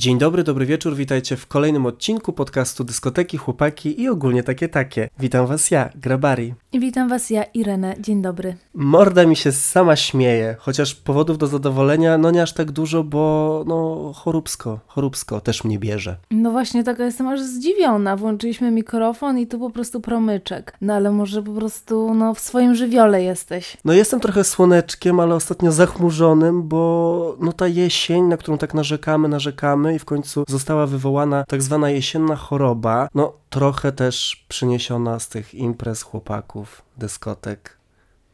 [0.00, 5.08] Dzień dobry, dobry wieczór, witajcie w kolejnym odcinku podcastu Dyskoteki, Chłopaki i ogólnie takie takie.
[5.18, 6.54] Witam was ja, Grabari.
[6.72, 7.94] I witam was ja, Irenę.
[7.98, 8.56] Dzień dobry.
[8.74, 13.64] Morda mi się sama śmieje, chociaż powodów do zadowolenia no nie aż tak dużo, bo
[13.66, 16.16] no choróbsko, choróbsko też mnie bierze.
[16.30, 18.16] No właśnie taka jestem aż zdziwiona.
[18.16, 20.76] Włączyliśmy mikrofon i tu po prostu promyczek.
[20.80, 23.76] No ale może po prostu no w swoim żywiole jesteś.
[23.84, 29.28] No jestem trochę słoneczkiem, ale ostatnio zachmurzonym, bo no ta jesień, na którą tak narzekamy,
[29.28, 35.28] narzekamy i w końcu została wywołana tak zwana jesienna choroba, no trochę też przyniesiona z
[35.28, 37.80] tych imprez chłopaków, dyskotek.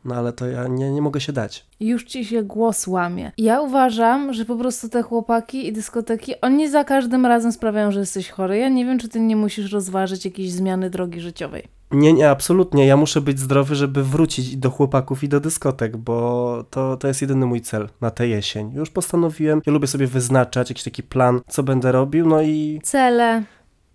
[0.05, 1.67] No ale to ja nie, nie mogę się dać.
[1.81, 3.33] Już ci się głos łamie.
[3.39, 8.01] Ja uważam, że po prostu te chłopaki i dyskoteki, oni za każdym razem sprawiają, że
[8.01, 8.59] jesteś chory.
[8.59, 11.76] Ja nie wiem, czy ty nie musisz rozważyć jakiejś zmiany drogi życiowej.
[11.91, 12.87] Nie, nie, absolutnie.
[12.87, 17.23] Ja muszę być zdrowy, żeby wrócić do chłopaków i do dyskotek, bo to, to jest
[17.23, 18.73] jedyny mój cel na tę jesień.
[18.75, 23.43] Już postanowiłem, ja lubię sobie wyznaczać jakiś taki plan, co będę robił, no i Cele.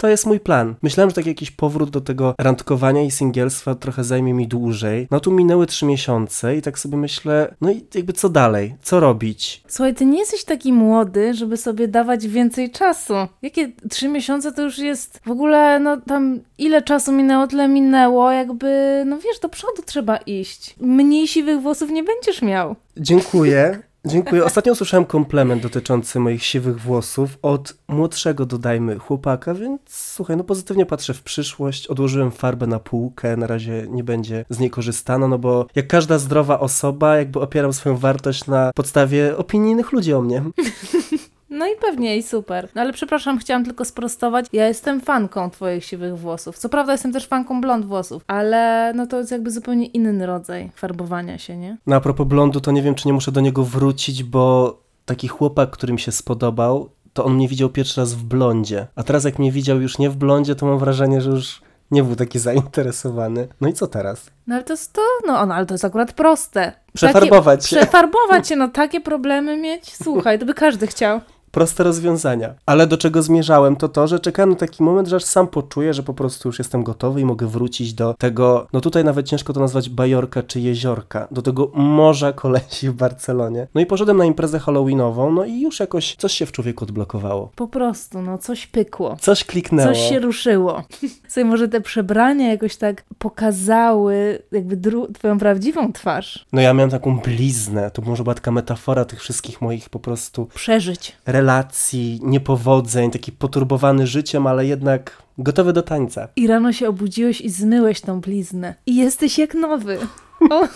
[0.01, 0.75] To jest mój plan.
[0.81, 5.07] Myślałem, że taki jakiś powrót do tego randkowania i singielstwa trochę zajmie mi dłużej.
[5.11, 8.75] No tu minęły trzy miesiące i tak sobie myślę, no i jakby co dalej?
[8.81, 9.63] Co robić?
[9.67, 13.13] Słuchaj, ty nie jesteś taki młody, żeby sobie dawać więcej czasu.
[13.41, 18.31] Jakie trzy miesiące to już jest w ogóle, no tam ile czasu minęło, tyle minęło,
[18.31, 20.75] jakby, no wiesz, do przodu trzeba iść.
[20.79, 22.75] Mniej siwych włosów nie będziesz miał.
[22.97, 23.79] Dziękuję.
[24.05, 24.45] Dziękuję.
[24.45, 30.85] Ostatnio usłyszałem komplement dotyczący moich siwych włosów od młodszego, dodajmy, chłopaka, więc słuchaj, no pozytywnie
[30.85, 31.87] patrzę w przyszłość.
[31.87, 36.17] Odłożyłem farbę na półkę, na razie nie będzie z niej korzystano, no bo jak każda
[36.17, 40.43] zdrowa osoba, jakby opieram swoją wartość na podstawie opinii innych ludzi o mnie.
[41.51, 42.67] No i pewnie, i super.
[42.75, 44.45] No ale przepraszam, chciałam tylko sprostować.
[44.53, 46.57] Ja jestem fanką twoich siwych włosów.
[46.57, 50.71] Co prawda jestem też fanką blond włosów, ale no to jest jakby zupełnie inny rodzaj
[50.75, 51.77] farbowania się, nie?
[51.87, 55.27] No a propos blondu, to nie wiem, czy nie muszę do niego wrócić, bo taki
[55.27, 58.87] chłopak, który mi się spodobał, to on mnie widział pierwszy raz w blondzie.
[58.95, 62.03] A teraz jak mnie widział już nie w blondzie, to mam wrażenie, że już nie
[62.03, 63.47] był taki zainteresowany.
[63.61, 64.31] No i co teraz?
[64.47, 66.73] No ale to jest to, no, no ale to jest akurat proste.
[66.93, 67.75] Przefarbować się.
[67.75, 69.95] Przefarbować się, no takie problemy mieć?
[70.03, 71.21] Słuchaj, to by każdy chciał.
[71.51, 72.53] Proste rozwiązania.
[72.65, 75.93] Ale do czego zmierzałem, to to, że czekałem na taki moment, że aż sam poczuję,
[75.93, 79.53] że po prostu już jestem gotowy i mogę wrócić do tego, no tutaj nawet ciężko
[79.53, 83.67] to nazwać bajorka czy jeziorka, do tego morza kolesi w Barcelonie.
[83.75, 87.51] No i poszedłem na imprezę halloweenową, no i już jakoś coś się w człowieku odblokowało.
[87.55, 89.17] Po prostu, no coś pykło.
[89.19, 89.89] Coś kliknęło.
[89.93, 90.83] Coś się ruszyło.
[91.27, 96.45] Sobie może te przebrania jakoś tak pokazały jakby dru- twoją prawdziwą twarz.
[96.53, 100.45] No ja miałem taką bliznę, to może była taka metafora tych wszystkich moich po prostu
[100.53, 101.15] Przeżyć.
[101.45, 106.27] Relacji, niepowodzeń, taki poturbowany życiem, ale jednak gotowy do tańca.
[106.35, 108.75] I rano się obudziłeś i zmyłeś tą bliznę.
[108.85, 109.97] I jesteś jak nowy.
[110.51, 110.67] O.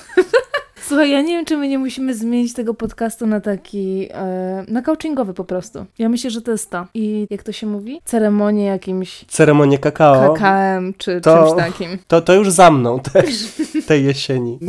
[0.87, 4.81] Słuchaj, ja nie wiem, czy my nie musimy zmienić tego podcastu na taki, e, na
[4.81, 5.85] coachingowy po prostu.
[5.99, 6.85] Ja myślę, że to jest to.
[6.93, 8.01] I jak to się mówi?
[8.05, 10.33] Ceremonię jakimś Ceremonię kakao.
[10.33, 11.89] kakałem czy To- czymś takim.
[12.07, 13.25] To, to już za mną też,
[13.87, 14.59] tej jesieni.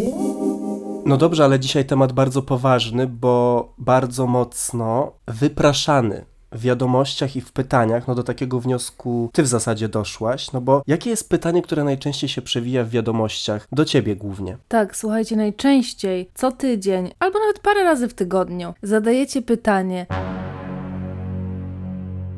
[1.07, 7.53] No dobrze, ale dzisiaj temat bardzo poważny, bo bardzo mocno wypraszany w wiadomościach i w
[7.53, 11.85] pytaniach, no do takiego wniosku ty w zasadzie doszłaś, no bo jakie jest pytanie, które
[11.85, 14.57] najczęściej się przewija w wiadomościach, do ciebie głównie?
[14.69, 20.07] Tak, słuchajcie, najczęściej co tydzień, albo nawet parę razy w tygodniu, zadajecie pytanie.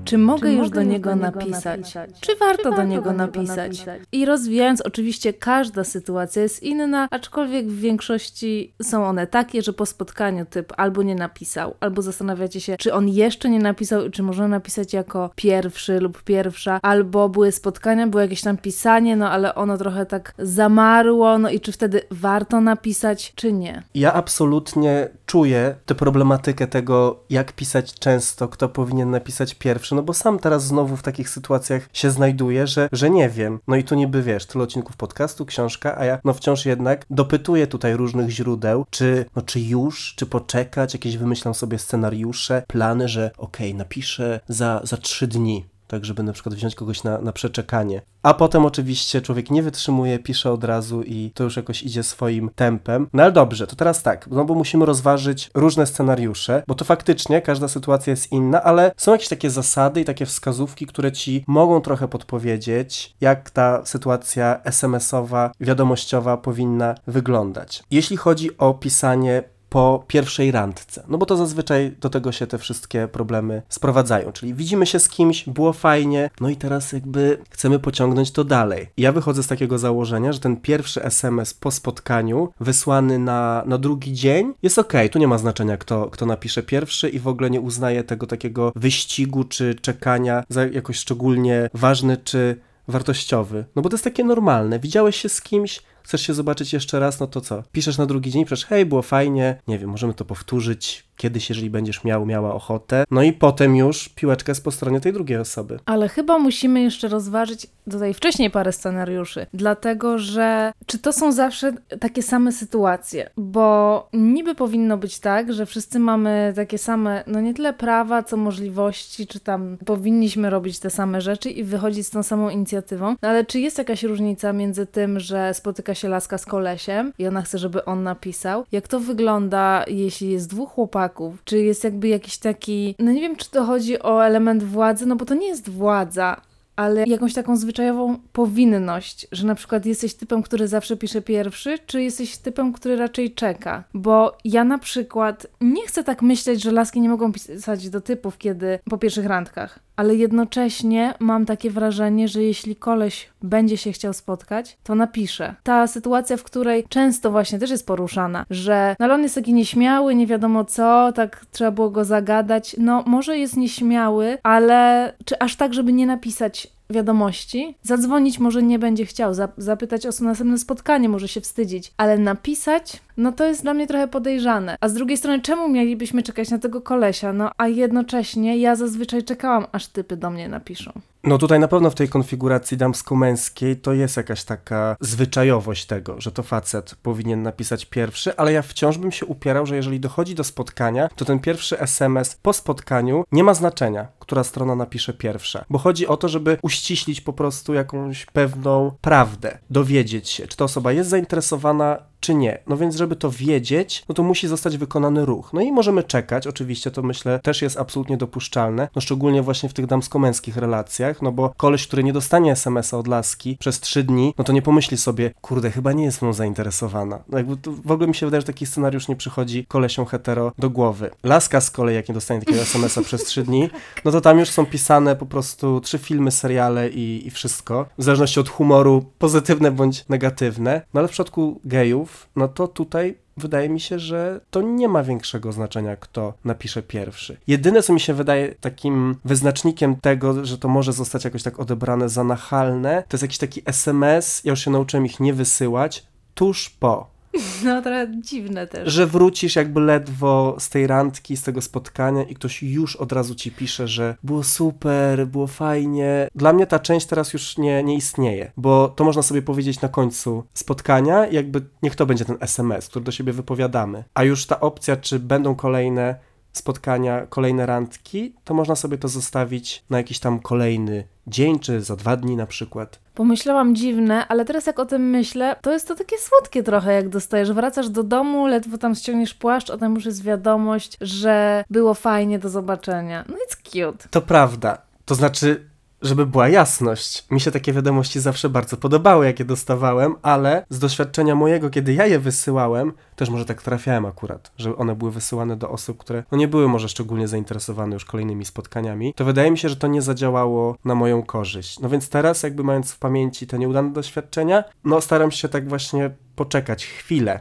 [0.09, 1.95] Czy mogę już do niego napisać?
[2.21, 3.85] Czy warto do niego napisać?
[4.13, 9.87] I rozwijając, oczywiście każda sytuacja jest inna, aczkolwiek w większości są one takie, że po
[9.87, 14.23] spotkaniu typ albo nie napisał, albo zastanawiacie się, czy on jeszcze nie napisał i czy
[14.23, 19.55] można napisać jako pierwszy lub pierwsza, albo były spotkania, było jakieś tam pisanie, no ale
[19.55, 23.83] ono trochę tak zamarło, no i czy wtedy warto napisać, czy nie?
[23.95, 30.15] Ja absolutnie czuję tę problematykę tego, jak pisać często, kto powinien napisać pierwszy, no bo
[30.15, 33.59] sam teraz znowu w takich sytuacjach się znajduję, że, że nie wiem.
[33.69, 37.67] No i tu niby wiesz, tyle odcinków podcastu, książka, a ja no wciąż jednak dopytuję
[37.67, 43.31] tutaj różnych źródeł, czy, no, czy już, czy poczekać, jakieś wymyślam sobie scenariusze, plany, że
[43.39, 45.65] okej, napiszę za, za trzy dni.
[45.89, 48.03] Tak, żeby na przykład wziąć kogoś na, na przeczekanie.
[48.23, 52.51] A potem oczywiście człowiek nie wytrzymuje, pisze od razu i to już jakoś idzie swoim
[52.55, 53.09] tempem.
[53.13, 57.43] No ale dobrze, to teraz tak, no bo musimy rozważyć różne scenariusze, bo to faktycznie
[57.43, 61.81] każda sytuacja jest inna, ale są jakieś takie zasady i takie wskazówki, które ci mogą
[61.81, 67.83] trochę podpowiedzieć, jak ta sytuacja SMS-owa, wiadomościowa powinna wyglądać.
[67.91, 71.05] Jeśli chodzi o pisanie po pierwszej randce.
[71.09, 74.33] No bo to zazwyczaj do tego się te wszystkie problemy sprowadzają.
[74.33, 78.87] Czyli widzimy się z kimś, było fajnie, no i teraz jakby chcemy pociągnąć to dalej.
[78.97, 84.13] Ja wychodzę z takiego założenia, że ten pierwszy SMS po spotkaniu, wysłany na, na drugi
[84.13, 84.93] dzień, jest ok.
[85.13, 88.73] Tu nie ma znaczenia, kto, kto napisze pierwszy i w ogóle nie uznaje tego takiego
[88.77, 93.65] wyścigu czy czekania za jakoś szczególnie ważny czy wartościowy.
[93.77, 94.79] No bo to jest takie normalne.
[94.79, 97.63] Widziałeś się z kimś, chcesz się zobaczyć jeszcze raz, no to co?
[97.73, 101.71] Piszesz na drugi dzień, przecież hej, było fajnie, nie wiem, możemy to powtórzyć kiedyś, jeżeli
[101.71, 103.05] będziesz miał, miała ochotę.
[103.11, 105.79] No i potem już piłeczka jest po stronie tej drugiej osoby.
[105.87, 111.73] Ale chyba musimy jeszcze rozważyć tutaj wcześniej parę scenariuszy, dlatego że czy to są zawsze
[112.01, 113.31] takie same sytuacje?
[113.37, 118.37] Bo niby powinno być tak, że wszyscy mamy takie same, no nie tyle prawa, co
[118.37, 123.17] możliwości, czy tam powinniśmy robić te same rzeczy i wychodzić z tą samą inicjatywą.
[123.23, 127.27] No ale czy jest jakaś różnica między tym, że spotyka się laska z kolesiem i
[127.27, 128.65] ona chce, żeby on napisał?
[128.73, 133.37] Jak to wygląda, jeśli jest dwóch chłopaków, czy jest jakby jakiś taki, no nie wiem,
[133.37, 136.41] czy to chodzi o element władzy, no bo to nie jest władza,
[136.79, 142.03] ale jakąś taką zwyczajową powinność, że na przykład jesteś typem, który zawsze pisze pierwszy, czy
[142.03, 143.85] jesteś typem, który raczej czeka.
[143.95, 148.39] Bo ja na przykład nie chcę tak myśleć, że laski nie mogą pisać do typów,
[148.39, 154.13] kiedy po pierwszych randkach, ale jednocześnie mam takie wrażenie, że jeśli koleś będzie się chciał
[154.13, 155.55] spotkać, to napisze.
[155.63, 160.15] Ta sytuacja, w której często właśnie też jest poruszana, że no on jest taki nieśmiały,
[160.15, 162.77] nie wiadomo co, tak trzeba było go zagadać.
[162.79, 167.77] No może jest nieśmiały, ale czy aż tak, żeby nie napisać wiadomości.
[167.83, 173.33] Zadzwonić może nie będzie chciał, zapytać o następne spotkanie, może się wstydzić, ale napisać, no
[173.33, 174.77] to jest dla mnie trochę podejrzane.
[174.81, 177.33] A z drugiej strony, czemu mielibyśmy czekać na tego kolesia?
[177.33, 180.93] No a jednocześnie ja zazwyczaj czekałam, aż typy do mnie napiszą.
[181.25, 186.33] No tutaj na pewno w tej konfiguracji damsko-męskiej to jest jakaś taka zwyczajowość tego, że
[186.33, 190.45] to facet powinien napisać pierwszy, ale ja wciąż bym się upierał, że jeżeli dochodzi do
[190.45, 195.79] spotkania, to ten pierwszy SMS po spotkaniu nie ma znaczenia, która strona napisze pierwsza, bo
[195.79, 200.93] chodzi o to, żeby uściślić po prostu jakąś pewną prawdę, dowiedzieć się, czy ta osoba
[200.93, 202.59] jest zainteresowana czy nie.
[202.67, 205.53] No więc, żeby to wiedzieć, no to musi zostać wykonany ruch.
[205.53, 209.73] No i możemy czekać, oczywiście to myślę też jest absolutnie dopuszczalne, no szczególnie właśnie w
[209.73, 214.35] tych damsko-męskich relacjach, no bo koleś, który nie dostanie SMS-a od laski przez trzy dni,
[214.39, 217.19] no to nie pomyśli sobie, kurde, chyba nie jest mną zainteresowana.
[217.29, 220.53] No jakby to, w ogóle mi się wydaje, że taki scenariusz nie przychodzi kolesią hetero
[220.59, 221.11] do głowy.
[221.25, 223.71] Laska z kolei, jak nie dostanie takiego SMS-a przez trzy dni,
[224.05, 228.03] no to tam już są pisane po prostu trzy filmy, seriale i, i wszystko, w
[228.03, 230.83] zależności od humoru, pozytywne bądź negatywne.
[230.95, 235.03] No ale w przypadku gejów, no to tutaj wydaje mi się, że to nie ma
[235.03, 237.37] większego znaczenia, kto napisze pierwszy.
[237.47, 242.09] Jedyne, co mi się wydaje takim wyznacznikiem tego, że to może zostać jakoś tak odebrane
[242.09, 246.71] za nachalne, to jest jakiś taki SMS, ja już się nauczyłem ich nie wysyłać, tuż
[246.71, 247.18] po.
[247.65, 248.93] No trochę dziwne też.
[248.93, 253.35] Że wrócisz jakby ledwo z tej randki, z tego spotkania i ktoś już od razu
[253.35, 256.29] ci pisze, że było super, było fajnie.
[256.35, 259.89] Dla mnie ta część teraz już nie, nie istnieje, bo to można sobie powiedzieć na
[259.89, 264.05] końcu spotkania, jakby niech to będzie ten SMS, który do siebie wypowiadamy.
[264.15, 266.15] A już ta opcja, czy będą kolejne
[266.53, 271.97] spotkania, kolejne randki, to można sobie to zostawić na jakiś tam kolejny dzień, czy za
[271.97, 272.99] dwa dni na przykład.
[273.15, 277.09] Pomyślałam dziwne, ale teraz jak o tym myślę, to jest to takie słodkie trochę, jak
[277.09, 277.53] dostajesz.
[277.53, 282.39] Wracasz do domu, ledwo tam ściągniesz płaszcz, a tam już jest wiadomość, że było fajnie,
[282.39, 283.25] do zobaczenia.
[283.29, 284.09] No it's cute.
[284.11, 284.79] To prawda.
[285.05, 285.69] To znaczy,
[286.03, 287.25] żeby była jasność.
[287.31, 292.07] Mi się takie wiadomości zawsze bardzo podobały, jakie dostawałem, ale z doświadczenia mojego, kiedy ja
[292.07, 296.39] je wysyłałem, też może tak trafiałem akurat, że one były wysyłane do osób, które no
[296.39, 300.03] nie były może szczególnie zainteresowane już kolejnymi spotkaniami, to wydaje mi się, że to nie
[300.03, 301.81] zadziałało na moją korzyść.
[301.81, 306.11] No więc teraz, jakby mając w pamięci te nieudane doświadczenia, no staram się tak właśnie
[306.37, 307.41] poczekać chwilę,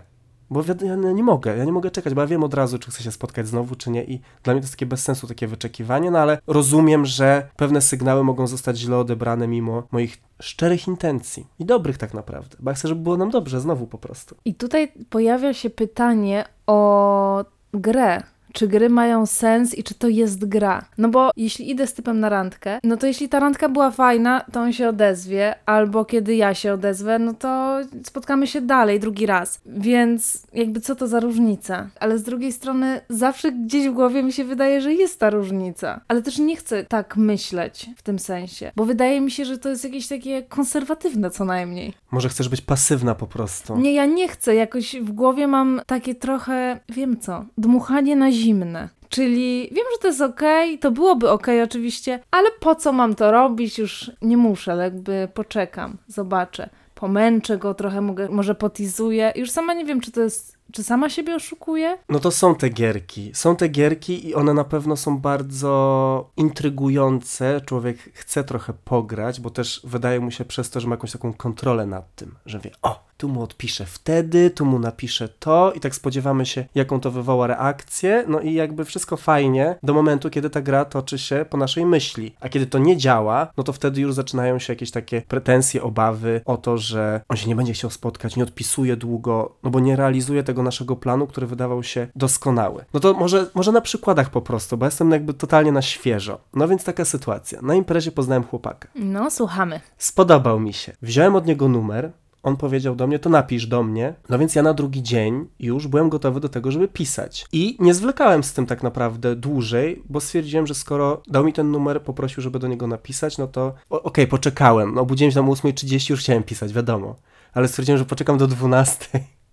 [0.49, 3.03] bo ja nie mogę, ja nie mogę czekać, bo ja wiem od razu, czy chcę
[3.03, 6.11] się spotkać znowu, czy nie i dla mnie to jest takie bez sensu, takie wyczekiwanie,
[6.11, 11.65] no ale rozumiem, że pewne sygnały mogą zostać źle odebrane mimo moich szczerych intencji i
[11.65, 14.35] dobrych tak naprawdę, bo ja chcę, żeby było nam dobrze znowu po prostu.
[14.45, 18.23] I tutaj pojawia się pytanie o grę,
[18.57, 20.85] czy gry mają sens i czy to jest gra.
[20.97, 24.45] No bo jeśli idę z typem na randkę, no to jeśli ta randka była fajna,
[24.51, 29.25] to on się odezwie, albo kiedy ja się odezwę, no to spotkamy się dalej, drugi
[29.25, 29.61] raz.
[29.65, 31.89] Więc jakby co to za różnica?
[31.99, 36.01] Ale z drugiej strony zawsze gdzieś w głowie mi się wydaje, że jest ta różnica.
[36.07, 39.69] Ale też nie chcę tak myśleć w tym sensie, bo wydaje mi się, że to
[39.69, 41.93] jest jakieś takie konserwatywne co najmniej.
[42.11, 43.77] Może chcesz być pasywna po prostu.
[43.77, 44.55] Nie, ja nie chcę.
[44.55, 48.89] Jakoś w głowie mam takie trochę, wiem co, dmuchanie na zimne.
[49.09, 50.41] Czyli wiem, że to jest ok,
[50.81, 53.79] to byłoby ok oczywiście, ale po co mam to robić?
[53.79, 56.69] Już nie muszę, jakby poczekam, zobaczę.
[56.95, 59.33] Pomęczę go trochę, mogę, może potizuję.
[59.35, 61.97] Już sama nie wiem, czy to jest Czy sama siebie oszukuje?
[62.09, 63.31] No to są te gierki.
[63.33, 67.61] Są te gierki i one na pewno są bardzo intrygujące.
[67.65, 71.33] Człowiek chce trochę pograć, bo też wydaje mu się przez to, że ma jakąś taką
[71.33, 75.79] kontrolę nad tym, że wie, o, tu mu odpiszę wtedy, tu mu napiszę to i
[75.79, 80.49] tak spodziewamy się, jaką to wywoła reakcję, no i jakby wszystko fajnie do momentu, kiedy
[80.49, 82.35] ta gra toczy się po naszej myśli.
[82.39, 86.41] A kiedy to nie działa, no to wtedy już zaczynają się jakieś takie pretensje, obawy
[86.45, 89.95] o to, że on się nie będzie chciał spotkać, nie odpisuje długo, no bo nie
[89.95, 92.85] realizuje tego naszego planu, który wydawał się doskonały.
[92.93, 96.39] No to może, może na przykładach po prostu, bo jestem jakby totalnie na świeżo.
[96.53, 97.61] No więc taka sytuacja.
[97.61, 98.87] Na imprezie poznałem chłopaka.
[98.95, 99.81] No, słuchamy.
[99.97, 100.93] Spodobał mi się.
[101.01, 102.11] Wziąłem od niego numer,
[102.47, 104.13] on powiedział do mnie, to napisz do mnie.
[104.29, 107.45] No więc ja na drugi dzień już byłem gotowy do tego, żeby pisać.
[107.51, 111.71] I nie zwlekałem z tym tak naprawdę dłużej, bo stwierdziłem, że skoro dał mi ten
[111.71, 114.95] numer, poprosił, żeby do niego napisać, no to okej, poczekałem.
[114.95, 117.15] No, obudziłem się tam o 8.30, już chciałem pisać, wiadomo.
[117.53, 119.05] Ale stwierdziłem, że poczekam do 12.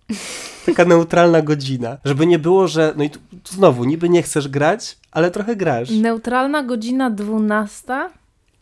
[0.65, 1.97] Taka neutralna godzina.
[2.05, 2.93] Żeby nie było, że.
[2.97, 5.89] No i tu, tu znowu, niby nie chcesz grać, ale trochę grasz.
[5.89, 8.09] Neutralna godzina 12.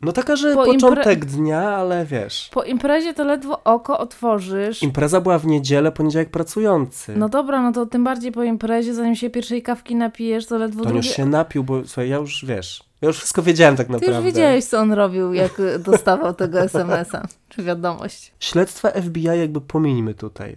[0.04, 2.50] No taka, że Po impre- początek dnia, ale wiesz.
[2.54, 4.84] Po imprezie to ledwo oko otworzysz.
[4.84, 7.18] Impreza była w niedzielę, poniedziałek pracujący.
[7.18, 10.84] No dobra, no to tym bardziej po imprezie, zanim się pierwszej kawki napijesz, to ledwo
[10.84, 11.16] To on już drugie...
[11.16, 12.84] się napił, bo słuchaj, ja już wiesz.
[13.02, 14.16] Ja już wszystko wiedziałem tak Ty naprawdę.
[14.16, 15.52] już wiedziałeś, co on robił, jak
[15.86, 18.34] dostawał tego SMS-a, czy wiadomość.
[18.40, 20.56] Śledztwa FBI jakby pominimy tutaj.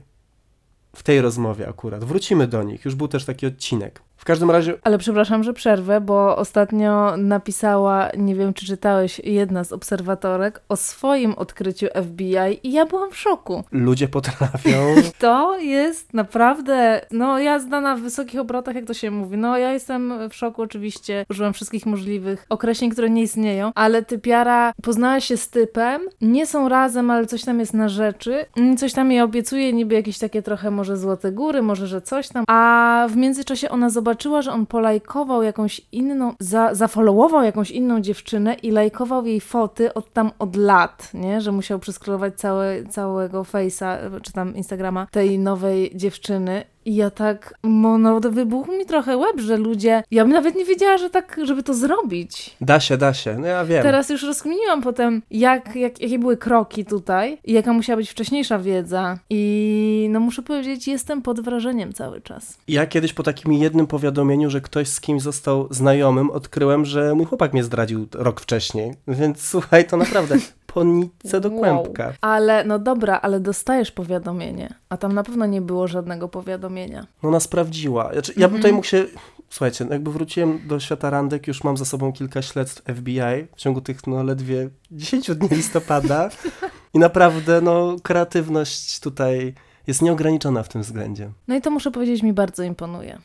[0.96, 2.04] W tej rozmowie akurat.
[2.04, 2.84] Wrócimy do nich.
[2.84, 4.02] Już był też taki odcinek.
[4.26, 9.64] W każdym razie Ale przepraszam, że przerwę, bo ostatnio napisała, nie wiem czy czytałeś, jedna
[9.64, 13.64] z obserwatorek o swoim odkryciu FBI i ja byłam w szoku.
[13.72, 14.94] ludzie potrafią.
[15.18, 19.36] To jest naprawdę, no jazda na wysokich obrotach, jak to się mówi.
[19.36, 24.72] No ja jestem w szoku oczywiście, użyłam wszystkich możliwych określeń, które nie istnieją, ale typiara
[24.82, 28.92] poznała się z typem, nie są razem, ale coś tam jest na rzeczy, mm, coś
[28.92, 33.06] tam jej obiecuje, niby jakieś takie trochę może złote góry, może, że coś tam, a
[33.10, 38.70] w międzyczasie ona zobaczyła, że on polajkował jakąś inną, za, zafollowował jakąś inną dziewczynę i
[38.70, 41.40] lajkował jej foty od tam od lat, nie?
[41.40, 46.64] Że musiał przeskrolować całe, całego face'a, czy tam Instagrama tej nowej dziewczyny.
[46.86, 50.98] I ja tak, no wybuchł mi trochę łeb, że ludzie, ja bym nawet nie wiedziała,
[50.98, 52.56] że tak, żeby to zrobić.
[52.60, 53.38] Da się, da się.
[53.38, 53.82] No ja wiem.
[53.82, 58.58] Teraz już rozkminiłam potem, jak, jak, jakie były kroki tutaj i jaka musiała być wcześniejsza
[58.58, 59.18] wiedza.
[59.30, 62.58] I no muszę powiedzieć, jestem pod wrażeniem cały czas.
[62.68, 67.26] Ja kiedyś po takim jednym powiadomieniu, że ktoś z kimś został znajomym, odkryłem, że mój
[67.26, 68.94] chłopak mnie zdradził rok wcześniej.
[69.08, 70.36] Więc słuchaj, to naprawdę
[70.76, 71.58] po nitce do Wow.
[71.58, 72.12] kłębka.
[72.20, 77.06] Ale no dobra, ale dostajesz powiadomienie, a tam na pewno nie było żadnego powiadomienia.
[77.22, 78.12] No ona sprawdziła.
[78.12, 79.04] Znaczy, ja bym tutaj mógł się...
[79.50, 83.60] Słuchajcie, no jakby wróciłem do świata randek, już mam za sobą kilka śledztw FBI w
[83.60, 86.28] ciągu tych no ledwie 10 dni listopada
[86.94, 89.54] i naprawdę no kreatywność tutaj
[89.86, 91.30] jest nieograniczona w tym względzie.
[91.48, 93.18] No i to muszę powiedzieć, mi bardzo imponuje.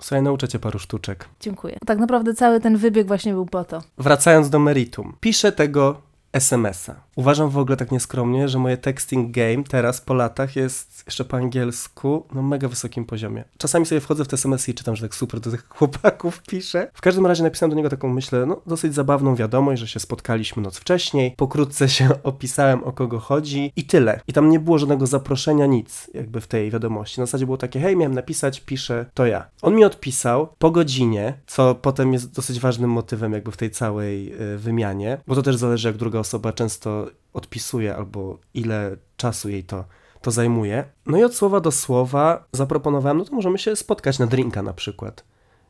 [0.00, 1.28] Słuchaj, nauczę cię paru sztuczek.
[1.40, 1.78] Dziękuję.
[1.86, 3.82] Tak naprawdę cały ten wybieg właśnie był po to.
[3.98, 5.16] Wracając do meritum.
[5.20, 6.05] Piszę tego
[6.36, 7.05] SMS-a.
[7.16, 11.36] Uważam w ogóle tak nieskromnie, że moje texting game teraz po latach jest jeszcze po
[11.36, 13.44] angielsku na mega wysokim poziomie.
[13.58, 16.90] Czasami sobie wchodzę w te SMS-y i czytam, że tak super do tych chłopaków piszę.
[16.94, 20.62] W każdym razie napisałem do niego taką, myślę, no dosyć zabawną wiadomość, że się spotkaliśmy
[20.62, 21.34] noc wcześniej.
[21.36, 24.20] Pokrótce się opisałem, o kogo chodzi i tyle.
[24.28, 27.20] I tam nie było żadnego zaproszenia, nic jakby w tej wiadomości.
[27.20, 29.46] Na zasadzie było takie, hej, miałem napisać, piszę, to ja.
[29.62, 34.42] On mi odpisał po godzinie, co potem jest dosyć ważnym motywem jakby w tej całej
[34.54, 39.64] y, wymianie, bo to też zależy, jak druga osoba często odpisuje albo ile czasu jej
[39.64, 39.84] to,
[40.20, 40.84] to zajmuje.
[41.06, 44.72] No i od słowa do słowa zaproponowałem, no to możemy się spotkać na drinka na
[44.72, 45.24] przykład.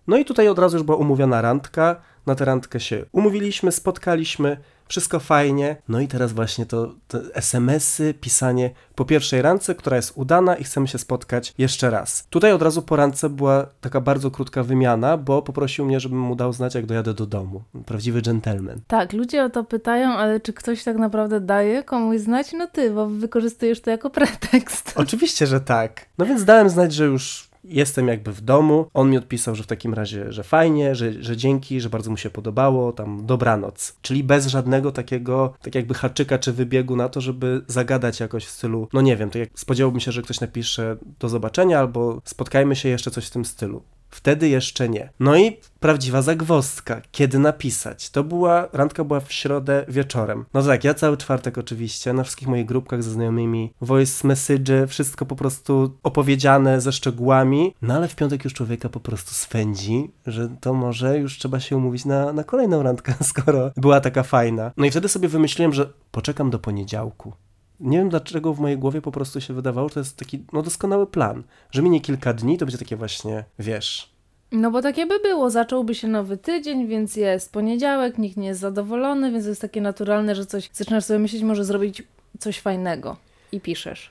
[0.08, 1.96] No i tutaj od razu już była umówiona randka,
[2.26, 4.56] na tę randkę się umówiliśmy, spotkaliśmy,
[4.88, 5.76] wszystko fajnie.
[5.88, 10.64] No i teraz właśnie to, to SMS-y, pisanie po pierwszej randce, która jest udana i
[10.64, 12.26] chcemy się spotkać jeszcze raz.
[12.30, 16.36] Tutaj od razu po randce była taka bardzo krótka wymiana, bo poprosił mnie, żebym mu
[16.36, 17.62] dał znać, jak dojadę do domu.
[17.86, 18.80] Prawdziwy gentleman.
[18.86, 22.52] Tak, ludzie o to pytają, ale czy ktoś tak naprawdę daje komuś znać?
[22.52, 24.92] No ty, bo wykorzystujesz to jako pretekst.
[24.96, 26.06] Oczywiście, że tak.
[26.18, 28.86] No więc dałem znać, że już jestem jakby w domu.
[28.94, 32.16] On mi odpisał, że w takim razie, że fajnie, że, że dzięki, że bardzo mu
[32.16, 33.96] się podobało, tam dobranoc.
[34.02, 38.50] Czyli bez żadnego takiego, tak jakby haczyka czy wybiegu na to, żeby zagadać jakoś w
[38.50, 42.76] stylu, no nie wiem, to jak spodziewałbym się, że ktoś napisze do zobaczenia albo spotkajmy
[42.76, 43.82] się jeszcze coś w tym stylu.
[44.16, 45.10] Wtedy jeszcze nie.
[45.20, 47.02] No i prawdziwa zagwozdka.
[47.10, 48.10] Kiedy napisać?
[48.10, 50.44] To była, randka była w środę wieczorem.
[50.54, 55.26] No tak, ja cały czwartek oczywiście, na wszystkich moich grupkach ze znajomymi, voice message, wszystko
[55.26, 60.48] po prostu opowiedziane ze szczegółami, no ale w piątek już człowieka po prostu swędzi, że
[60.60, 64.72] to może już trzeba się umówić na, na kolejną randkę, skoro była taka fajna.
[64.76, 67.32] No i wtedy sobie wymyśliłem, że poczekam do poniedziałku.
[67.80, 70.62] Nie wiem dlaczego w mojej głowie po prostu się wydawało, że to jest taki no,
[70.62, 74.16] doskonały plan, że minie kilka dni, to będzie takie właśnie, wiesz,
[74.52, 78.60] No bo takie by było, zacząłby się nowy tydzień, więc jest poniedziałek, nikt nie jest
[78.60, 82.02] zadowolony, więc jest takie naturalne, że coś zaczynasz sobie myśleć, może zrobić
[82.38, 83.16] coś fajnego
[83.52, 84.10] i piszesz.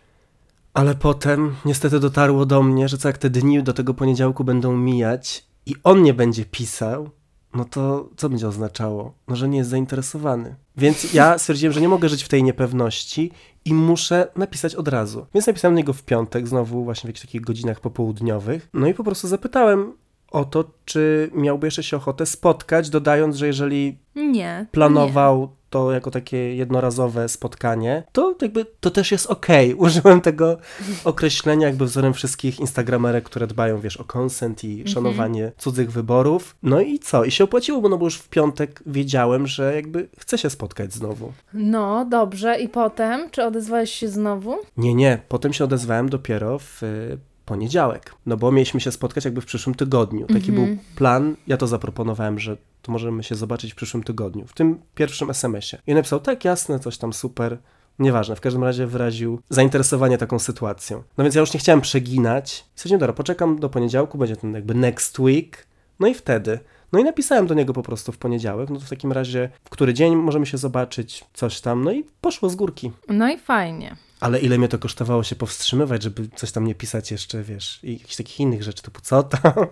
[0.74, 4.77] Ale potem niestety dotarło do mnie, że co jak te dni do tego poniedziałku będą
[4.77, 7.10] mijać i on nie będzie pisał,
[7.53, 9.13] no to co będzie oznaczało?
[9.27, 10.55] No, że nie jest zainteresowany.
[10.77, 13.32] Więc ja stwierdziłem, że nie mogę żyć w tej niepewności
[13.65, 15.25] i muszę napisać od razu.
[15.34, 18.70] Więc napisałem do niego w piątek, znowu właśnie w jakichś takich godzinach popołudniowych.
[18.74, 19.94] No i po prostu zapytałem
[20.32, 24.65] o to, czy miałby jeszcze się ochotę spotkać, dodając, że jeżeli Nie.
[24.72, 29.74] planował to jako takie jednorazowe spotkanie, to jakby to też jest okej.
[29.86, 30.58] Użyłem tego
[31.05, 34.88] określenia jakby wzorem wszystkich instagramerek, które dbają, wiesz, o consent i Mhm.
[34.88, 36.55] szanowanie cudzych wyborów.
[36.63, 37.24] No i co?
[37.24, 40.94] I się opłaciło, bo no bo już w piątek wiedziałem, że jakby chcę się spotkać
[40.94, 41.34] znowu.
[41.53, 42.60] No, dobrze.
[42.60, 43.29] I potem?
[43.32, 44.55] Czy odezwałeś się znowu?
[44.77, 45.20] Nie, nie.
[45.29, 48.15] Potem się odezwałem dopiero w y, poniedziałek.
[48.25, 50.25] No bo mieliśmy się spotkać jakby w przyszłym tygodniu.
[50.27, 50.55] Taki Mhm.
[50.75, 51.35] był plan.
[51.47, 54.47] Ja to zaproponowałem, że to możemy się zobaczyć w przyszłym tygodniu.
[54.47, 55.81] W tym pierwszym SMS-ie.
[55.87, 57.57] I napisał, tak, jasne, coś tam super.
[57.99, 61.03] Nieważne, w każdym razie wyraził zainteresowanie taką sytuacją.
[61.17, 62.59] No więc ja już nie chciałem przeginać.
[62.59, 65.67] I stwierdziłem, dobra, poczekam do poniedziałku, będzie ten jakby next week.
[65.99, 66.59] No i wtedy.
[66.92, 68.70] No i napisałem do niego po prostu w poniedziałek.
[68.70, 71.84] No to w takim razie, w który dzień możemy się zobaczyć, coś tam.
[71.84, 72.92] No i poszło z górki.
[73.08, 73.96] No i fajnie.
[74.20, 77.94] Ale ile mnie to kosztowało się powstrzymywać, żeby coś tam nie pisać jeszcze, wiesz, i
[77.94, 79.54] jakichś takich innych rzeczy, typu co tam.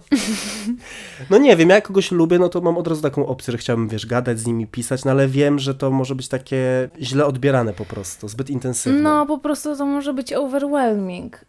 [1.30, 3.58] No nie wiem, ja jak kogoś lubię, no to mam od razu taką opcję, że
[3.58, 7.26] chciałbym, wiesz, gadać z nimi, pisać, no ale wiem, że to może być takie źle
[7.26, 9.02] odbierane po prostu, zbyt intensywne.
[9.02, 11.46] No, po prostu to może być overwhelming.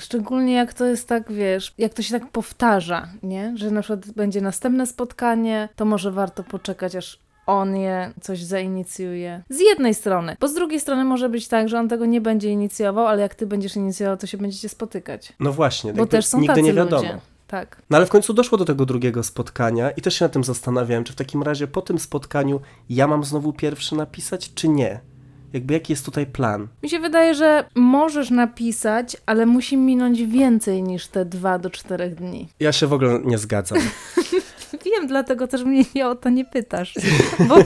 [0.00, 3.54] Szczególnie jak to jest tak, wiesz, jak to się tak powtarza, nie?
[3.56, 9.42] Że na przykład będzie następne spotkanie, to może warto poczekać, aż on je coś zainicjuje.
[9.48, 10.36] Z jednej strony.
[10.40, 13.34] Bo z drugiej strony może być tak, że on tego nie będzie inicjował, ale jak
[13.34, 15.32] ty będziesz inicjował, to się będziecie spotykać.
[15.40, 17.02] No właśnie, Bo też są nigdy tacy nie wiadomo.
[17.02, 17.18] ludzie.
[17.46, 17.82] Tak.
[17.90, 21.04] No ale w końcu doszło do tego drugiego spotkania i też się nad tym zastanawiałem,
[21.04, 25.00] czy w takim razie po tym spotkaniu ja mam znowu pierwszy napisać, czy nie?
[25.52, 26.68] Jakby jaki jest tutaj plan?
[26.82, 32.14] Mi się wydaje, że możesz napisać, ale musi minąć więcej niż te dwa do czterech
[32.14, 32.48] dni.
[32.60, 33.78] Ja się w ogóle nie zgadzam.
[34.92, 36.94] Wiem, dlatego też mnie nie o to nie pytasz.
[37.48, 37.56] Bo,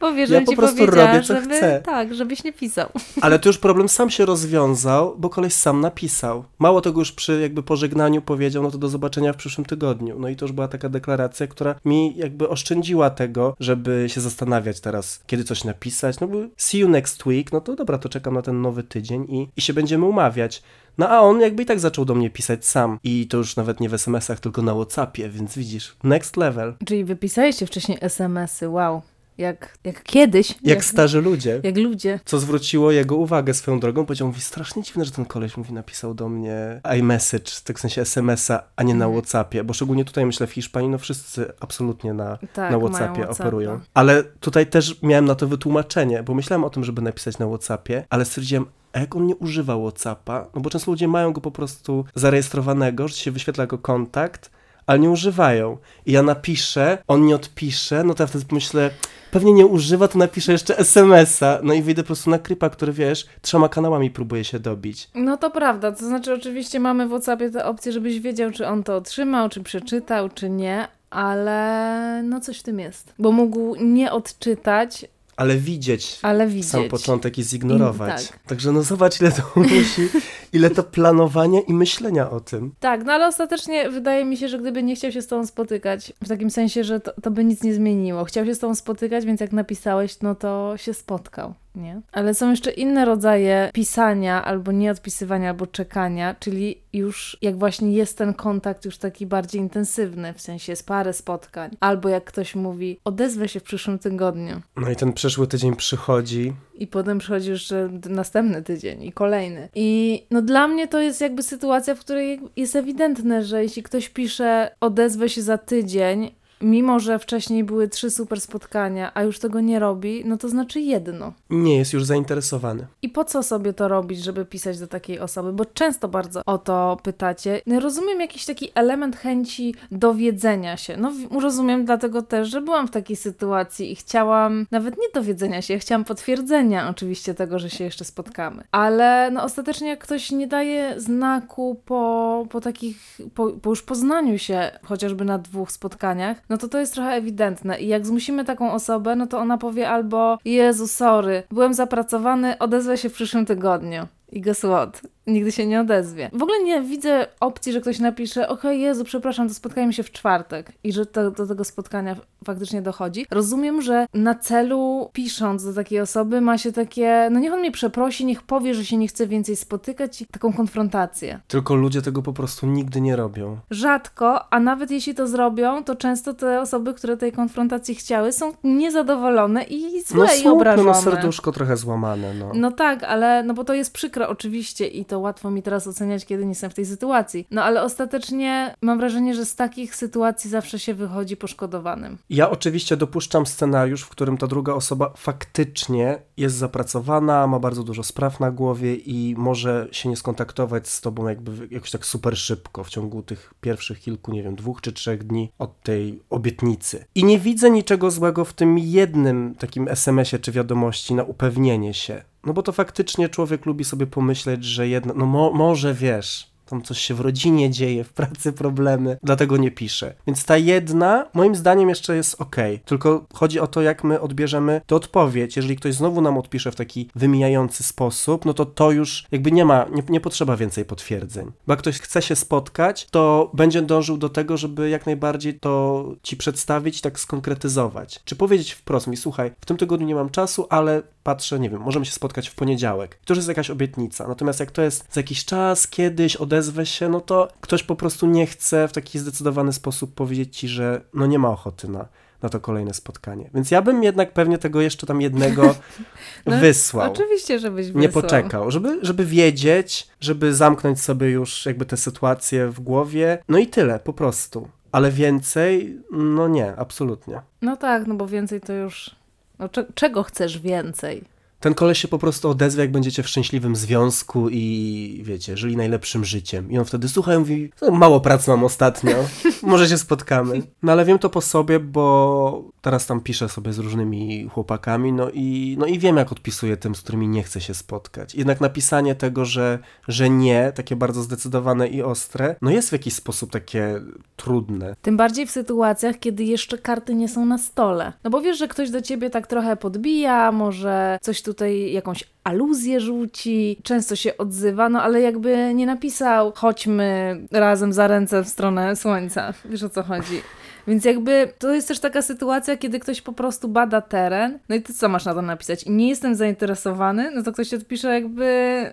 [0.00, 1.82] bo wiesz, Ja po ci prostu powiedziała, robię, co żeby, chcę.
[1.84, 2.88] Tak, żebyś nie pisał.
[3.20, 6.44] Ale tu już problem sam się rozwiązał, bo koleś sam napisał.
[6.58, 10.18] Mało tego już przy jakby pożegnaniu powiedział, no to do zobaczenia w przyszłym tygodniu.
[10.18, 14.80] No i to już była taka deklaracja, która mi jakby oszczędziła tego, żeby się zastanawiać
[14.80, 16.20] teraz, kiedy coś napisać.
[16.20, 19.26] No bo see you next week, no to dobra, to czekam na ten nowy tydzień
[19.28, 20.62] i, i się będziemy umawiać.
[20.98, 22.98] No a on jakby i tak zaczął do mnie pisać sam.
[23.04, 26.74] I to już nawet nie w SMS-ach, tylko na Whatsappie, więc widzisz, next level.
[26.86, 29.02] Czyli wypisaliście wcześniej SMS-y, wow.
[29.38, 30.54] Jak, jak kiedyś.
[30.64, 31.60] Jak starzy ludzie.
[31.62, 32.20] jak ludzie.
[32.24, 36.14] Co zwróciło jego uwagę swoją drogą, powiedział, mówi, strasznie dziwne, że ten koleś mówi, napisał
[36.14, 39.12] do mnie iMessage, tak w sensie SMS-a, a nie na Mhm.
[39.22, 43.44] Whatsappie, bo szczególnie tutaj myślę w Hiszpanii, no wszyscy absolutnie na, Tak, na Whatsappie WhatsAppa.
[43.44, 43.80] operują.
[43.94, 48.04] Ale tutaj też miałem na to wytłumaczenie, bo myślałem o tym, żeby napisać na Whatsappie,
[48.10, 51.50] ale stwierdziłem, a jak on nie używa Whatsappa, no bo często ludzie mają go po
[51.50, 54.50] prostu zarejestrowanego, że się wyświetla jako kontakt,
[54.86, 55.76] ale nie używają.
[56.06, 58.90] I ja napiszę, on nie odpisze, no to ja wtedy myślę,
[59.30, 62.92] pewnie nie używa, to napiszę jeszcze SMS-a, no i wyjdę po prostu na krypa, który
[62.92, 65.10] wiesz, trzema kanałami próbuje się dobić.
[65.14, 68.82] No to prawda, to znaczy oczywiście mamy w WhatsAppie tę opcję, żebyś wiedział, czy on
[68.82, 73.14] to otrzymał, czy przeczytał, czy nie, ale no coś w tym jest.
[73.18, 75.06] Bo mógł nie odczytać,
[75.38, 76.70] Ale widzieć ale widzieć.
[76.70, 78.24] sam początek i zignorować.
[78.24, 78.38] I- tak.
[78.46, 80.08] Także no zobacz, ile to musi,
[80.52, 82.72] ile to planowania i myślenia o tym.
[82.80, 86.12] Tak, no ale ostatecznie wydaje mi się, że gdyby nie chciał się z tobą spotykać,
[86.24, 88.24] w takim sensie, że to, to by nic nie zmieniło.
[88.24, 92.00] Chciał się z tobą spotykać, więc jak napisałeś, no to się spotkał, nie?
[92.12, 98.18] Ale są jeszcze inne rodzaje pisania, albo nieodpisywania, albo czekania, czyli już jak właśnie jest
[98.18, 103.00] ten kontakt już taki bardziej intensywny, w sensie jest parę spotkań, albo jak ktoś mówi,
[103.04, 104.60] odezwę się w przyszłym tygodniu.
[104.76, 106.52] No i ten przyszły tydzień przychodzi.
[106.74, 109.68] I potem przychodzi jeszcze d- następny tydzień i kolejny.
[109.74, 114.08] I no dla mnie to jest jakby sytuacja, w której jest ewidentne, że jeśli ktoś
[114.08, 119.60] pisze odezwę się za tydzień, mimo że wcześniej były trzy super spotkania, a już tego
[119.60, 121.32] nie robi, no to znaczy jedno.
[121.50, 122.86] Nie jest już zainteresowany.
[123.02, 125.52] I po co sobie to robić, żeby pisać do takiej osoby?
[125.52, 127.60] Bo często bardzo o to pytacie.
[127.66, 130.96] No, rozumiem jakiś taki element chęci dowiedzenia się.
[130.96, 135.78] No, rozumiem dlatego też, że byłam w takiej sytuacji i chciałam nawet nie dowiedzenia się,
[135.78, 138.64] chciałam potwierdzenia oczywiście tego, że się jeszcze spotkamy.
[138.72, 144.38] Ale no, ostatecznie jak ktoś nie daje znaku po, po takich, po, po już poznaniu
[144.38, 147.80] się chociażby na dwóch spotkaniach, no to to jest trochę ewidentne.
[147.80, 152.98] I jak zmusimy taką osobę, no to ona powie albo Jezu, sorry, byłem zapracowany, odezwę
[152.98, 154.06] się w przyszłym tygodniu.
[154.32, 155.02] I guess what?
[155.28, 156.30] Nigdy się nie odezwie.
[156.32, 160.12] W ogóle nie widzę opcji, że ktoś napisze okej, Jezu, przepraszam, to spotkajmy się w
[160.12, 163.26] czwartek i że to, do tego spotkania faktycznie dochodzi.
[163.30, 167.70] Rozumiem, że na celu pisząc do takiej osoby ma się takie, no niech on mnie
[167.72, 171.40] przeprosi, niech powie, że się nie chce więcej spotykać i taką konfrontację.
[171.48, 173.56] Tylko ludzie tego po prostu nigdy nie robią.
[173.70, 178.52] Rzadko, a nawet jeśli to zrobią, to często te osoby, które tej konfrontacji chciały, są
[178.64, 180.88] niezadowolone i złe No i smutno, obrażone.
[180.88, 182.50] no serduszko trochę złamane, no.
[182.54, 186.26] No tak, ale no bo to jest przykre oczywiście i to łatwo mi teraz oceniać,
[186.26, 187.46] kiedy nie jestem w tej sytuacji.
[187.50, 192.18] No ale ostatecznie mam wrażenie, że z takich sytuacji zawsze się wychodzi poszkodowanym.
[192.30, 198.02] Ja oczywiście dopuszczam scenariusz, w którym ta druga osoba faktycznie jest zapracowana, ma bardzo dużo
[198.02, 202.84] spraw na głowie i może się nie skontaktować z tobą jakby jakoś tak super szybko
[202.84, 207.04] w ciągu tych pierwszych kilku, nie wiem, dwóch czy trzech dni od tej obietnicy.
[207.14, 212.22] I nie widzę niczego złego w tym jednym takim SMS-ie czy wiadomości na upewnienie się.
[212.44, 216.82] No bo to faktycznie człowiek lubi sobie pomyśleć, że jedno, no mo może wiesz, tam
[216.82, 220.14] coś się w rodzinie dzieje, w pracy problemy, dlatego nie piszę.
[220.26, 222.56] Więc ta jedna, moim zdaniem, jeszcze jest ok.
[222.84, 225.56] Tylko chodzi o to, jak my odbierzemy tę odpowiedź.
[225.56, 229.64] Jeżeli ktoś znowu nam odpisze w taki wymijający sposób, no to to już jakby nie
[229.64, 231.52] ma, nie, nie potrzeba więcej potwierdzeń.
[231.66, 236.04] Bo jak ktoś chce się spotkać, to będzie dążył do tego, żeby jak najbardziej to
[236.22, 238.20] ci przedstawić, tak skonkretyzować.
[238.24, 241.80] Czy powiedzieć wprost mi, słuchaj, w tym tygodniu nie mam czasu, ale patrzę, nie wiem,
[241.80, 243.18] możemy się spotkać w poniedziałek.
[243.24, 244.28] To już jest jakaś obietnica.
[244.28, 248.26] Natomiast jak to jest za jakiś czas, kiedyś odezwę się, no to ktoś po prostu
[248.26, 252.08] nie chce w taki zdecydowany sposób powiedzieć ci, że no nie ma ochoty na,
[252.42, 253.50] na to kolejne spotkanie.
[253.54, 255.74] Więc ja bym jednak pewnie tego jeszcze tam jednego
[256.46, 257.12] No, wysłał.
[257.12, 258.02] Oczywiście, żebyś wysłał.
[258.02, 263.38] Nie poczekał, żeby, żeby wiedzieć, żeby zamknąć sobie już jakby tę sytuację w głowie.
[263.48, 264.68] No i tyle, po prostu.
[264.92, 267.40] Ale więcej, no nie, absolutnie.
[267.62, 269.18] No tak, no bo więcej to już...
[269.58, 271.24] No, cze- czego chcesz więcej?
[271.60, 276.24] Ten koleś się po prostu odezwie, jak będziecie w szczęśliwym związku i wiecie, żyli najlepszym
[276.24, 276.70] życiem.
[276.70, 279.14] I on wtedy słucha i mówi, "No, mało pracy mam ostatnio,
[279.62, 280.62] może się spotkamy.
[280.82, 285.30] No ale wiem to po sobie, bo teraz tam piszę sobie z różnymi chłopakami, no
[285.30, 288.34] i, no i wiem jak odpisuję tym, z którymi nie chcę się spotkać.
[288.34, 293.14] Jednak napisanie tego, że, że nie, takie bardzo zdecydowane i ostre, no jest w jakiś
[293.14, 294.00] sposób takie
[294.36, 294.96] trudne.
[295.02, 298.12] Tym bardziej w sytuacjach, kiedy jeszcze karty nie są na stole.
[298.24, 303.00] No bo wiesz, że ktoś do ciebie tak trochę podbija, może coś tutaj, jakąś aluzję
[303.00, 308.96] rzuci, często się odzywa, no ale jakby nie napisał chodźmy razem za ręce w stronę
[308.96, 309.54] słońca.
[309.64, 310.40] Wiesz o co chodzi.
[310.88, 314.82] Więc jakby to jest też taka sytuacja, kiedy ktoś po prostu bada teren, no i
[314.82, 315.82] ty co masz na to napisać?
[315.82, 318.48] I nie jestem zainteresowany, no to ktoś odpisze jakby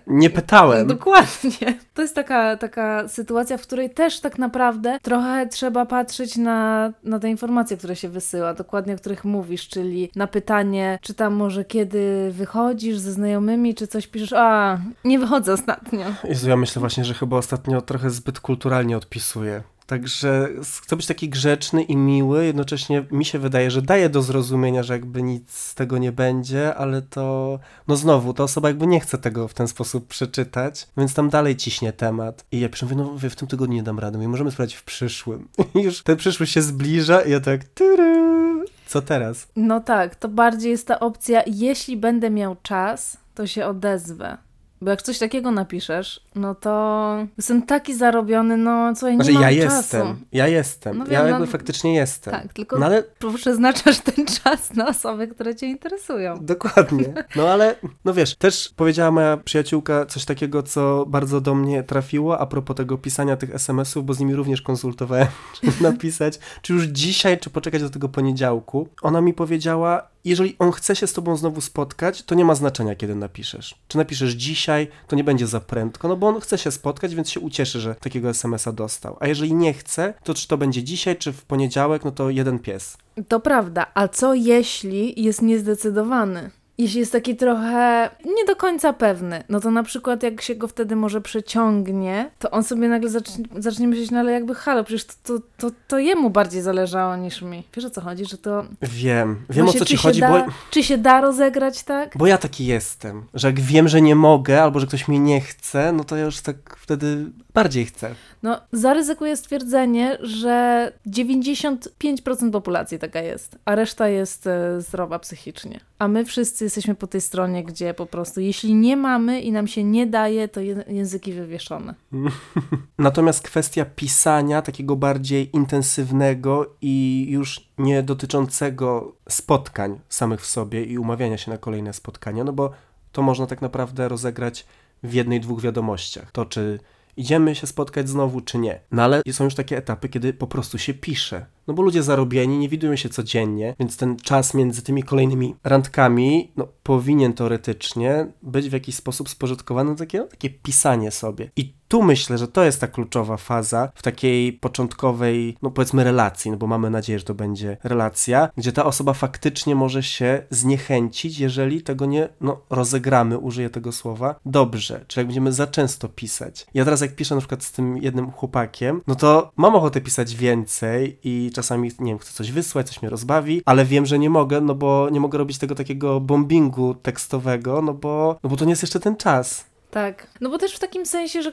[0.06, 0.86] Nie pytałem.
[0.86, 1.78] Dokładnie.
[1.94, 7.18] To jest taka, taka sytuacja, w której też tak naprawdę trochę trzeba patrzeć na, na
[7.18, 11.64] te informacje, które się wysyła, dokładnie o których mówisz, czyli na pytanie, czy tam może
[11.64, 16.04] kiedy wychodzisz ze znajomymi, czy coś piszesz, a nie wychodzę ostatnio.
[16.24, 19.62] Jezu, ja myślę właśnie, że chyba ostatnio trochę zbyt kulturalnie odpisuję.
[19.86, 20.48] Także
[20.82, 24.92] chcę być taki grzeczny i miły, jednocześnie mi się wydaje, że daje do zrozumienia, że
[24.92, 29.18] jakby nic z tego nie będzie, ale to, no znowu, ta osoba jakby nie chce
[29.18, 32.44] tego w ten sposób przeczytać, więc tam dalej ciśnie temat.
[32.52, 34.84] I ja mówię, no mówię, w tym tygodniu nie dam rady, mówię, możemy sprawdzić w
[34.84, 35.48] przyszłym.
[35.74, 39.48] I już ten przyszły się zbliża i ja tak, turu, co teraz?
[39.56, 44.38] No tak, to bardziej jest ta opcja, jeśli będę miał czas, to się odezwę.
[44.80, 49.32] Bo jak coś takiego napiszesz, no to jestem taki zarobiony, no co ja nie Znaczy
[49.32, 49.76] mam ja czasu.
[49.76, 52.32] jestem, ja jestem, No ja wiem, jakby no- faktycznie jestem.
[52.34, 53.04] Tak, tylko No ale
[53.36, 56.38] przeznaczasz ten czas na osoby, które cię interesują.
[56.40, 57.14] Dokładnie.
[57.36, 62.38] No ale, no wiesz, też powiedziała moja przyjaciółka coś takiego, co bardzo do mnie trafiło
[62.38, 65.26] a propos tego pisania tych SMS-ów, bo z nimi również konsultowałem,
[65.60, 68.88] czy napisać, czy już dzisiaj, czy poczekać do tego poniedziałku.
[69.02, 72.94] Ona mi powiedziała, jeżeli on chce się z tobą znowu spotkać, to nie ma znaczenia,
[72.94, 73.74] kiedy napiszesz.
[73.88, 77.30] Czy napiszesz dzisiaj, to nie będzie za prędko, no bo on chce się spotkać, więc
[77.30, 79.16] się ucieszy, że takiego SMS-a dostał.
[79.20, 82.58] A jeżeli nie chce, to czy to będzie dzisiaj, czy w poniedziałek, no to jeden
[82.58, 82.96] pies.
[83.28, 86.50] To prawda, a co jeśli jest niezdecydowany?
[86.78, 90.68] Jeśli jest taki trochę nie do końca pewny, no to na przykład jak się go
[90.68, 95.04] wtedy może przeciągnie, to on sobie nagle zacznie, zacznie myśleć, no ale jakby halo, przecież
[95.04, 97.64] to, to, to, to jemu bardziej zależało niż mi.
[97.76, 98.64] Wiesz o co chodzi, że to...
[98.82, 100.52] Wiem, wiem właśnie, o co ci chodzi, da, bo...
[100.70, 102.12] Czy się da rozegrać tak?
[102.18, 105.40] Bo ja taki jestem, że jak wiem, że nie mogę, albo że ktoś mnie nie
[105.40, 108.14] chce, no to ja już tak wtedy bardziej chcę.
[108.42, 115.80] No, zaryzykuję stwierdzenie, że 95% populacji taka jest, a reszta jest e, zdrowa psychicznie.
[115.98, 119.66] A my wszyscy jesteśmy po tej stronie, gdzie po prostu jeśli nie mamy i nam
[119.66, 121.94] się nie daje, to języki wywieszone.
[122.98, 130.98] Natomiast kwestia pisania takiego bardziej intensywnego i już nie dotyczącego spotkań samych w sobie i
[130.98, 132.70] umawiania się na kolejne spotkania, no bo
[133.12, 134.66] to można tak naprawdę rozegrać
[135.02, 136.32] w jednej, dwóch wiadomościach.
[136.32, 136.78] To, czy
[137.16, 138.80] idziemy się spotkać znowu, czy nie.
[138.90, 141.46] No ale są już takie etapy, kiedy po prostu się pisze.
[141.66, 146.52] No bo ludzie zarobieni nie widują się codziennie, więc ten czas między tymi kolejnymi randkami
[146.56, 151.50] no, powinien teoretycznie być w jakiś sposób spożytkowany na takie, no, takie pisanie sobie.
[151.56, 156.50] I tu myślę, że to jest ta kluczowa faza w takiej początkowej, no powiedzmy, relacji,
[156.50, 161.38] no bo mamy nadzieję, że to będzie relacja, gdzie ta osoba faktycznie może się zniechęcić,
[161.38, 166.66] jeżeli tego nie, no, rozegramy, użyję tego słowa, dobrze, czyli jak będziemy za często pisać.
[166.74, 170.34] Ja teraz jak piszę na przykład z tym jednym chłopakiem, no to mam ochotę pisać
[170.36, 174.30] więcej i czasami, nie wiem, chcę coś wysłać, coś mnie rozbawi, ale wiem, że nie
[174.30, 178.64] mogę, no bo nie mogę robić tego takiego bombingu tekstowego, no bo, no bo to
[178.64, 179.64] nie jest jeszcze ten czas.
[179.90, 180.26] Tak.
[180.40, 181.52] No bo też w takim sensie, że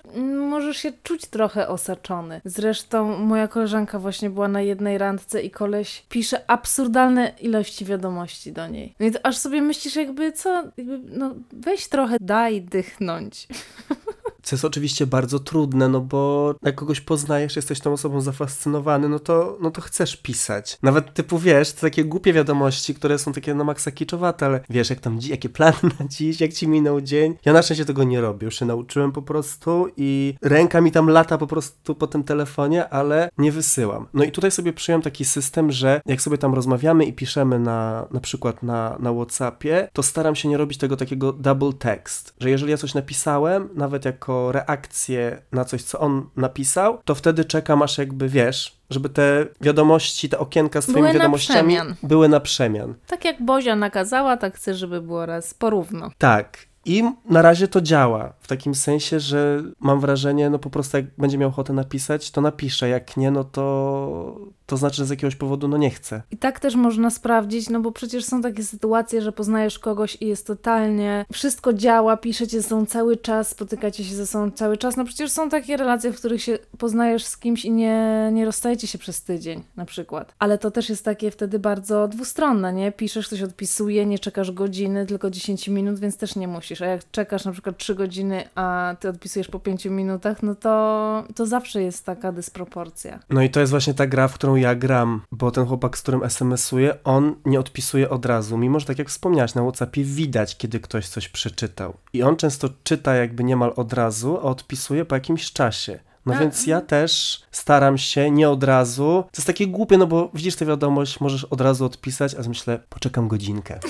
[0.50, 2.42] możesz się czuć trochę osaczony.
[2.46, 8.68] Zresztą moja koleżanka właśnie była na jednej randce i koleś pisze absurdalne ilości wiadomości do
[8.68, 8.96] niej.
[9.00, 13.48] No i to aż sobie myślisz jakby, co, jakby, no weź trochę, daj dychnąć.
[14.43, 19.19] Co jest oczywiście bardzo trudne, no bo jak kogoś poznajesz, jesteś tą osobą zafascynowany, no
[19.19, 20.77] to, no to chcesz pisać.
[20.82, 24.99] Nawet typu, wiesz, takie głupie wiadomości, które są takie na maksa kiczowate, ale wiesz, jak
[24.99, 27.36] tam, jakie plany na dziś, jak ci minął dzień.
[27.45, 31.10] Ja na szczęście tego nie robię, już się nauczyłem po prostu i ręka mi tam
[31.10, 34.08] lata po prostu po tym telefonie, ale nie wysyłam.
[34.13, 38.08] No i tutaj sobie przyjąłem taki system, że jak sobie tam rozmawiamy i piszemy na,
[38.12, 42.49] na przykład na, na Whatsappie, to staram się nie robić tego takiego double text, że
[42.49, 47.82] jeżeli ja coś napisałem, nawet jako reakcję na coś, co on napisał, to wtedy czekam
[47.82, 51.96] aż jakby, wiesz, żeby te wiadomości, te okienka z twoimi Były na wiadomościami przemian.
[52.04, 52.93] były na przemian.
[53.08, 56.12] Tak jak Bozia nakazała, tak chcę, żeby było raz porówno.
[56.17, 56.58] Tak.
[56.86, 58.34] I na razie to działa.
[58.39, 62.41] W takim sensie, że mam wrażenie, no po prostu jak będzie miał ochotę napisać, to
[62.41, 62.89] napisze.
[62.89, 66.21] Jak nie, no to, to znaczy, że z jakiegoś powodu no nie chce.
[66.32, 70.28] I tak też można sprawdzić, no bo przecież są takie sytuacje, że poznajesz kogoś i
[70.28, 74.97] jest totalnie, wszystko działa, piszecie ze sobą cały czas, spotykacie się ze sobą cały czas.
[74.97, 78.88] No przecież są takie relacje, w których się poznajesz z kimś i nie, nie rozstajecie
[78.88, 80.34] się przez tydzień na przykład.
[80.39, 82.91] Ale to też jest takie wtedy bardzo dwustronne, nie?
[82.91, 86.82] Piszesz, ktoś odpisuje, nie czekasz godziny, tylko 10 minut, więc też nie musisz.
[86.82, 91.23] A jak czekasz na przykład 3 godziny, a ty odpisujesz po 5 minutach, no to,
[91.36, 93.19] to zawsze jest taka dysproporcja.
[93.30, 96.02] No i to jest właśnie ta gra, w którą ja gram, bo ten chłopak, z
[96.02, 100.58] którym SMS-uję, on nie odpisuje od razu, mimo że tak jak wspomniałaś, na Whatsappie widać,
[100.58, 101.94] kiedy ktoś coś przeczytał.
[102.13, 106.00] I on często czyta jakby niemal od razu, a odpisuje po jakimś czasie.
[106.26, 109.24] No A, więc ja też staram się nie od razu.
[109.32, 112.80] To jest takie głupie, no bo widzisz tę wiadomość, możesz od razu odpisać, a myślę,
[112.89, 113.80] poczekam godzinkę.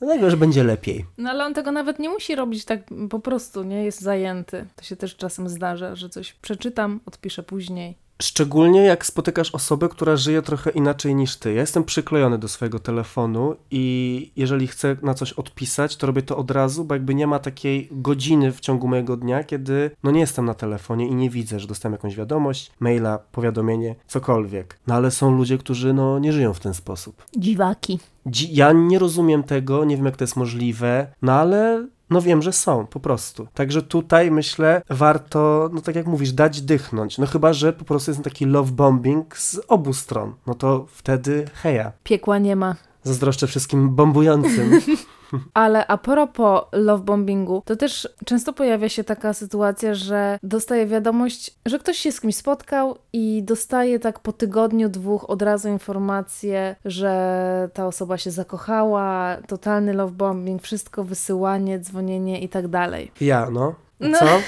[0.00, 1.04] Dlatego, że będzie lepiej.
[1.18, 3.84] No ale on tego nawet nie musi robić tak po prostu, nie?
[3.84, 4.66] Jest zajęty.
[4.76, 8.03] To się też czasem zdarza, że coś przeczytam, odpiszę później.
[8.24, 11.52] Szczególnie jak spotykasz osobę, która żyje trochę inaczej niż ty.
[11.54, 16.36] Ja jestem przyklejony do swojego telefonu i jeżeli chcę na coś odpisać, to robię to
[16.36, 20.20] od razu, bo jakby nie ma takiej godziny w ciągu mojego dnia, kiedy no nie
[20.20, 24.78] jestem na telefonie i nie widzę, że dostałem jakąś wiadomość, maila, powiadomienie, cokolwiek.
[24.86, 27.24] No ale są ludzie, którzy no nie żyją w ten sposób.
[27.36, 27.98] Dziwaki.
[28.26, 32.42] Dzi- Ja nie rozumiem tego, nie wiem jak to jest możliwe, no ale no wiem,
[32.42, 33.46] że są, po prostu.
[33.54, 37.18] Także tutaj myślę, warto, no tak jak mówisz, dać dychnąć.
[37.18, 40.34] No chyba, że po prostu jest taki love bombing z obu stron.
[40.46, 41.92] No to wtedy heja.
[42.04, 42.74] Piekła nie ma.
[43.02, 44.80] Zazdroszczę wszystkim bombującym.
[45.54, 51.54] Ale a propos love bombingu, to też często pojawia się taka sytuacja, że dostaje wiadomość,
[51.66, 56.76] że ktoś się z kimś spotkał i dostaje tak po tygodniu, dwóch od razu informację,
[56.84, 63.12] że ta osoba się zakochała, totalny love bombing, wszystko, wysyłanie, dzwonienie i tak dalej.
[63.20, 63.74] Ja, no.
[64.00, 64.18] No.
[64.18, 64.40] Co?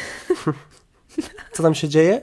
[1.53, 2.23] Co tam się dzieje?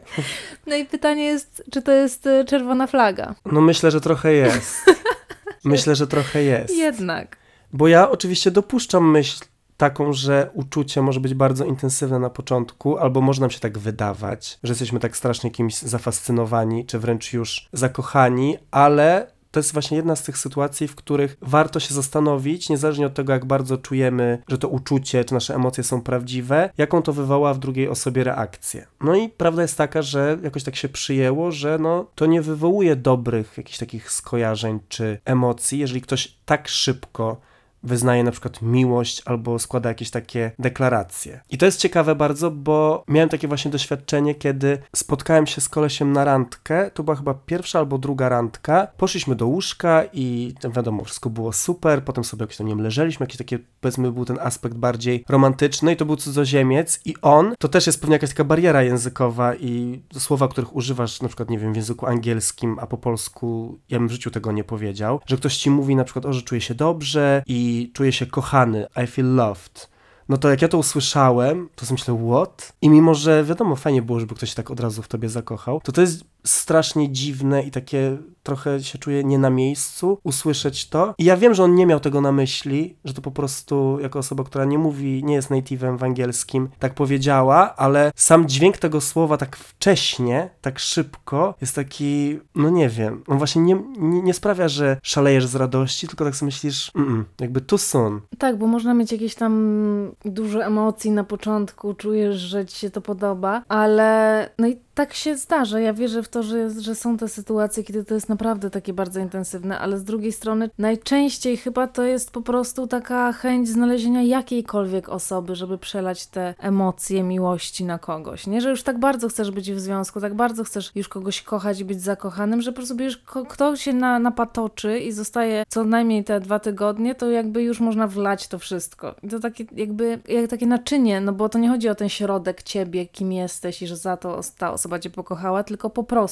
[0.67, 3.36] No i pytanie jest, czy to jest y, czerwona flaga?
[3.45, 4.86] No myślę, że trochę jest.
[5.63, 6.78] Myślę, że trochę jest.
[6.78, 7.38] Jednak.
[7.73, 9.45] Bo ja oczywiście dopuszczam myśl
[9.77, 14.59] taką, że uczucie może być bardzo intensywne na początku, albo może nam się tak wydawać,
[14.63, 20.15] że jesteśmy tak strasznie kimś zafascynowani, czy wręcz już zakochani, ale to jest właśnie jedna
[20.15, 24.57] z tych sytuacji, w których warto się zastanowić, niezależnie od tego, jak bardzo czujemy, że
[24.57, 28.88] to uczucie, czy nasze emocje są prawdziwe, jaką to wywoła w drugiej osobie reakcję.
[29.01, 32.95] No i prawda jest taka, że jakoś tak się przyjęło, że no, to nie wywołuje
[32.95, 37.41] dobrych jakichś takich skojarzeń czy emocji, jeżeli ktoś tak szybko
[37.84, 41.41] wyznaje na przykład miłość albo składa jakieś takie deklaracje.
[41.50, 46.13] I to jest ciekawe bardzo, bo miałem takie właśnie doświadczenie, kiedy spotkałem się z kolesiem
[46.13, 51.30] na randkę, to była chyba pierwsza albo druga randka, poszliśmy do łóżka i wiadomo, wszystko
[51.30, 55.26] było super, potem sobie jakoś tam nie leżeliśmy, jakiś taki, powiedzmy, był ten aspekt bardziej
[55.30, 57.00] romantyczny i to był cudzoziemiec.
[57.06, 61.28] I on, to też jest pewnie jakaś taka bariera językowa i słowa, których używasz na
[61.28, 64.63] przykład, nie wiem, w języku angielskim, a po polsku ja bym w życiu tego nie
[64.63, 68.25] powiedział, że ktoś ci mówi na przykład, o, że czuje się dobrze i czuje się
[68.25, 69.89] kochany, I feel loved.
[70.29, 72.73] No to jak ja to usłyszałem, to sobie myślę, what?
[72.81, 75.91] I mimo, że wiadomo, fajnie było, żeby ktoś tak od razu w tobie zakochał, to
[75.91, 81.15] to jest strasznie dziwne i takie trochę się czuję nie na miejscu usłyszeć to.
[81.17, 84.19] I ja wiem, że on nie miał tego na myśli, że to po prostu jako
[84.19, 89.01] osoba, która nie mówi, nie jest native'em w angielskim, tak powiedziała, ale sam dźwięk tego
[89.01, 94.34] słowa tak wcześnie, tak szybko jest taki, no nie wiem, on właśnie nie, nie, nie
[94.34, 98.21] sprawia, że szalejesz z radości, tylko tak sobie myślisz, mm, -mm jakby too soon.
[98.38, 103.01] Tak, bo można mieć jakieś tam dużo emocji na początku, czujesz, że ci się to
[103.01, 105.79] podoba, ale no i tak się zdarza.
[105.79, 109.19] Ja wierzę w to, że, że są te sytuacje, kiedy to jest naprawdę takie bardzo
[109.19, 115.10] intensywne, ale z drugiej strony najczęściej chyba to jest po prostu taka chęć znalezienia jakiejkolwiek
[115.10, 118.48] osoby, żeby przelać te emocje miłości na kogoś.
[118.48, 121.80] Nie, że już tak bardzo chcesz być w związku, tak bardzo chcesz już kogoś kochać
[121.80, 126.24] i być zakochanym, że po prostu bierzesz, kto się na, napatoczy i zostaje co najmniej
[126.24, 129.15] te dwa tygodnie, to jakby już można wlać to wszystko.
[129.24, 132.63] I to takie jakby, jak takie naczynie, no bo to nie chodzi o ten środek
[132.63, 136.22] ciebie, kim jesteś i że za to ta osoba cię pokochała, tylko po prostu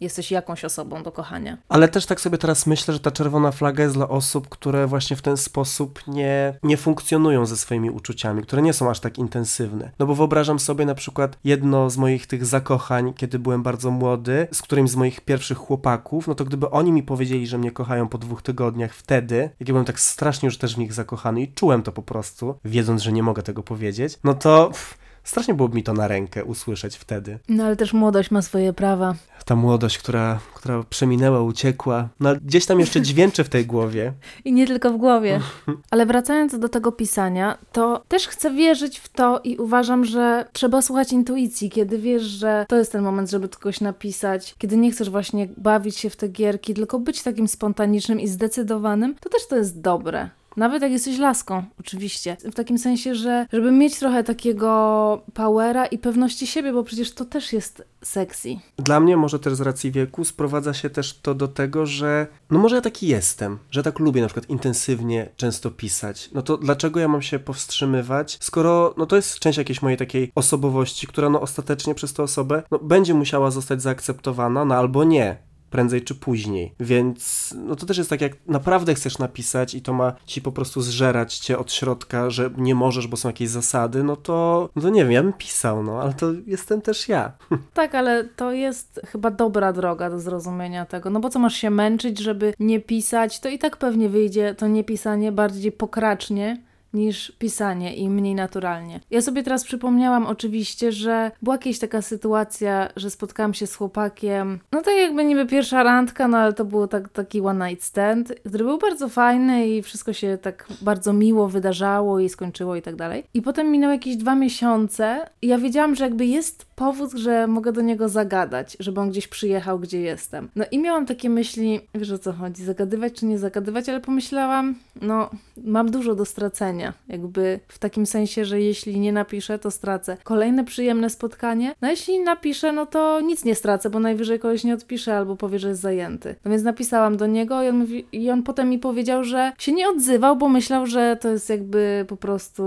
[0.00, 1.58] jesteś jakąś osobą do kochania.
[1.68, 5.16] Ale też tak sobie teraz myślę, że ta czerwona flaga jest dla osób, które właśnie
[5.16, 9.90] w ten sposób nie, nie funkcjonują ze swoimi uczuciami, które nie są aż tak intensywne.
[9.98, 14.48] No bo wyobrażam sobie na przykład jedno z moich tych zakochań, kiedy byłem bardzo młody,
[14.52, 18.08] z którymś z moich pierwszych chłopaków, no to gdyby oni mi powiedzieli, że mnie kochają
[18.08, 21.52] po dwóch tygodniach wtedy, jak ja byłem tak strasznie już też w nich zakochany i
[21.52, 24.66] czułem to po prostu, wiedząc, że nie mogę tego powiedzieć, no to...
[24.66, 27.38] Pff, Strasznie byłoby mi to na rękę usłyszeć wtedy.
[27.48, 29.14] No ale też młodość ma swoje prawa.
[29.44, 34.12] Ta młodość, która, która przeminęła, uciekła, no gdzieś tam jeszcze dźwięczy w tej głowie.
[34.44, 35.40] I nie tylko w głowie.
[35.90, 40.82] Ale wracając do tego pisania, to też chcę wierzyć w to i uważam, że trzeba
[40.82, 45.10] słuchać intuicji, kiedy wiesz, że to jest ten moment, żeby kogoś napisać, kiedy nie chcesz
[45.10, 49.56] właśnie bawić się w te gierki, tylko być takim spontanicznym i zdecydowanym, to też to
[49.56, 50.30] jest dobre.
[50.56, 52.36] Nawet jak jesteś laską, oczywiście.
[52.44, 57.24] W takim sensie, że żeby mieć trochę takiego powera i pewności siebie, bo przecież to
[57.24, 58.56] też jest sexy.
[58.76, 62.58] Dla mnie, może też z racji wieku, sprowadza się też to do tego, że no
[62.58, 66.30] może ja taki jestem, że tak lubię na przykład intensywnie często pisać.
[66.32, 70.32] No to dlaczego ja mam się powstrzymywać, skoro no to jest część jakiejś mojej takiej
[70.34, 75.49] osobowości, która no ostatecznie przez tę osobę no, będzie musiała zostać zaakceptowana, no albo nie
[75.70, 76.74] prędzej czy później.
[76.80, 80.52] Więc no to też jest tak, jak naprawdę chcesz napisać i to ma ci po
[80.52, 84.82] prostu zżerać cię od środka, że nie możesz, bo są jakieś zasady, no to, no
[84.82, 87.32] to nie wiem, ja bym pisał, no, ale to jestem też ja.
[87.74, 91.70] Tak, ale to jest chyba dobra droga do zrozumienia tego, no bo co masz się
[91.70, 97.96] męczyć, żeby nie pisać, to i tak pewnie wyjdzie to niepisanie bardziej pokracznie, niż pisanie
[97.96, 99.00] i mniej naturalnie.
[99.10, 104.58] Ja sobie teraz przypomniałam oczywiście, że była jakaś taka sytuacja, że spotkałam się z chłopakiem,
[104.72, 108.32] no tak jakby niby pierwsza randka, no ale to był tak, taki one night stand,
[108.46, 112.96] który był bardzo fajny i wszystko się tak bardzo miło wydarzało i skończyło i tak
[112.96, 113.24] dalej.
[113.34, 117.72] I potem minęły jakieś dwa miesiące i ja wiedziałam, że jakby jest powód, że mogę
[117.72, 120.48] do niego zagadać, żeby on gdzieś przyjechał, gdzie jestem.
[120.56, 124.74] No i miałam takie myśli, wiesz o co chodzi, zagadywać czy nie zagadywać, ale pomyślałam,
[125.02, 125.30] no
[125.64, 130.16] mam dużo do stracenia, jakby w takim sensie, że jeśli nie napiszę, to stracę.
[130.24, 134.74] Kolejne przyjemne spotkanie, no jeśli napiszę, no to nic nie stracę, bo najwyżej kogoś nie
[134.74, 136.34] odpiszę albo powie, że jest zajęty.
[136.44, 139.72] No więc napisałam do niego i on, mówi, i on potem mi powiedział, że się
[139.72, 142.64] nie odzywał, bo myślał, że to jest jakby po prostu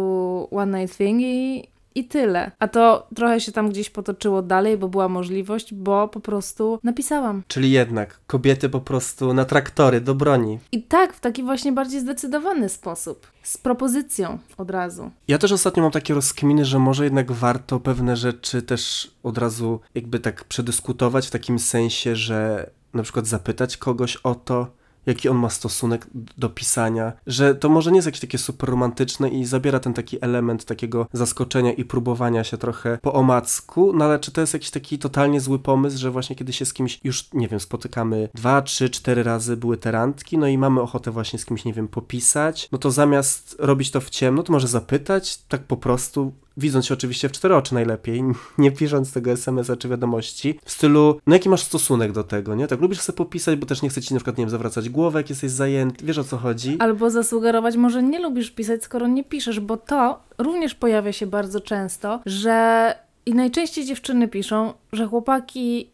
[0.51, 1.63] one night thing i,
[1.95, 2.51] i tyle.
[2.59, 7.43] A to trochę się tam gdzieś potoczyło dalej, bo była możliwość, bo po prostu napisałam.
[7.47, 10.59] Czyli jednak kobiety po prostu na traktory, do broni.
[10.71, 13.27] I tak, w taki właśnie bardziej zdecydowany sposób.
[13.43, 15.11] Z propozycją od razu.
[15.27, 19.79] Ja też ostatnio mam takie rozkminy, że może jednak warto pewne rzeczy też od razu
[19.95, 24.67] jakby tak przedyskutować w takim sensie, że na przykład zapytać kogoś o to,
[25.05, 29.29] jaki on ma stosunek do pisania, że to może nie jest jakieś takie super romantyczne
[29.29, 34.19] i zabiera ten taki element takiego zaskoczenia i próbowania się trochę po omacku, no ale
[34.19, 37.33] czy to jest jakiś taki totalnie zły pomysł, że właśnie kiedy się z kimś już,
[37.33, 41.39] nie wiem, spotykamy dwa, trzy, cztery razy były te randki, no i mamy ochotę właśnie
[41.39, 45.37] z kimś, nie wiem, popisać, no to zamiast robić to w ciemno, to może zapytać
[45.37, 48.23] tak po prostu, widząc się oczywiście w cztery oczy najlepiej,
[48.57, 52.67] nie pisząc tego SMS-a czy wiadomości, w stylu, no jaki masz stosunek do tego, nie?
[52.67, 55.19] Tak, lubisz sobie popisać, bo też nie chce ci na przykład, nie wiem, zawracać głowę,
[55.19, 56.77] jak jesteś zajęty, wiesz o co chodzi?
[56.79, 61.59] Albo zasugerować, może nie lubisz pisać, skoro nie piszesz, bo to również pojawia się bardzo
[61.59, 65.92] często, że i najczęściej dziewczyny piszą, że chłopaki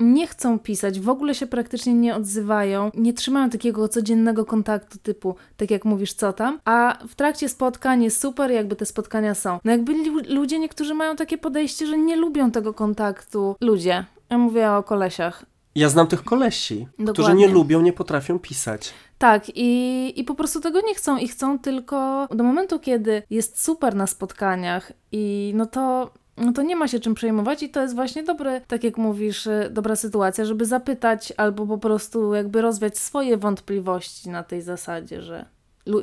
[0.00, 5.34] nie chcą pisać, w ogóle się praktycznie nie odzywają, nie trzymają takiego codziennego kontaktu typu,
[5.56, 9.58] tak jak mówisz, co tam, a w trakcie spotkań jest super, jakby te spotkania są.
[9.64, 13.56] No jakby lu- ludzie niektórzy mają takie podejście, że nie lubią tego kontaktu.
[13.60, 14.04] Ludzie.
[14.30, 15.44] Ja mówię o kolesiach.
[15.74, 17.46] Ja znam tych kolesi, którzy Dokładnie.
[17.46, 18.92] nie lubią, nie potrafią pisać.
[19.18, 23.62] Tak, i, i po prostu tego nie chcą i chcą tylko do momentu, kiedy jest
[23.64, 26.10] super na spotkaniach i no to,
[26.40, 29.46] no to nie ma się czym przejmować i to jest właśnie dobry, tak jak mówisz,
[29.46, 35.22] y, dobra sytuacja, żeby zapytać albo po prostu jakby rozwiać swoje wątpliwości na tej zasadzie,
[35.22, 35.44] że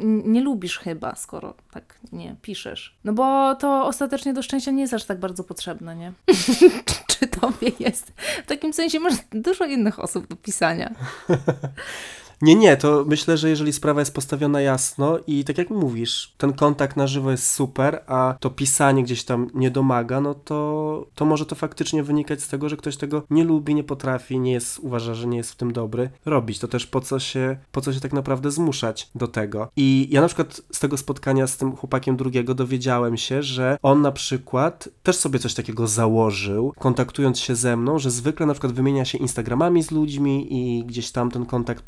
[0.04, 2.98] nie lubisz chyba, skoro tak nie piszesz.
[3.04, 6.14] No bo to ostatecznie do szczęścia nie jest aż tak bardzo potrzebne, nie?
[7.08, 8.12] Czy tobie jest?
[8.44, 10.92] W takim sensie masz dużo innych osób do pisania.
[12.42, 16.54] Nie, nie, to myślę, że jeżeli sprawa jest postawiona jasno i tak jak mówisz, ten
[16.54, 21.26] kontakt na żywo jest super, a to pisanie gdzieś tam nie domaga, no to, to
[21.26, 24.80] może to faktycznie wynikać z tego, że ktoś tego nie lubi, nie potrafi, nie jest,
[24.80, 26.60] uważa, że nie jest w tym dobry, robić.
[26.60, 29.70] To też po co się, po co się tak naprawdę zmuszać do tego.
[29.76, 34.02] I ja na przykład z tego spotkania z tym chłopakiem drugiego dowiedziałem się, że on
[34.02, 38.74] na przykład też sobie coś takiego założył, kontaktując się ze mną, że zwykle na przykład
[38.74, 41.84] wymienia się Instagramami z ludźmi i gdzieś tam ten kontakt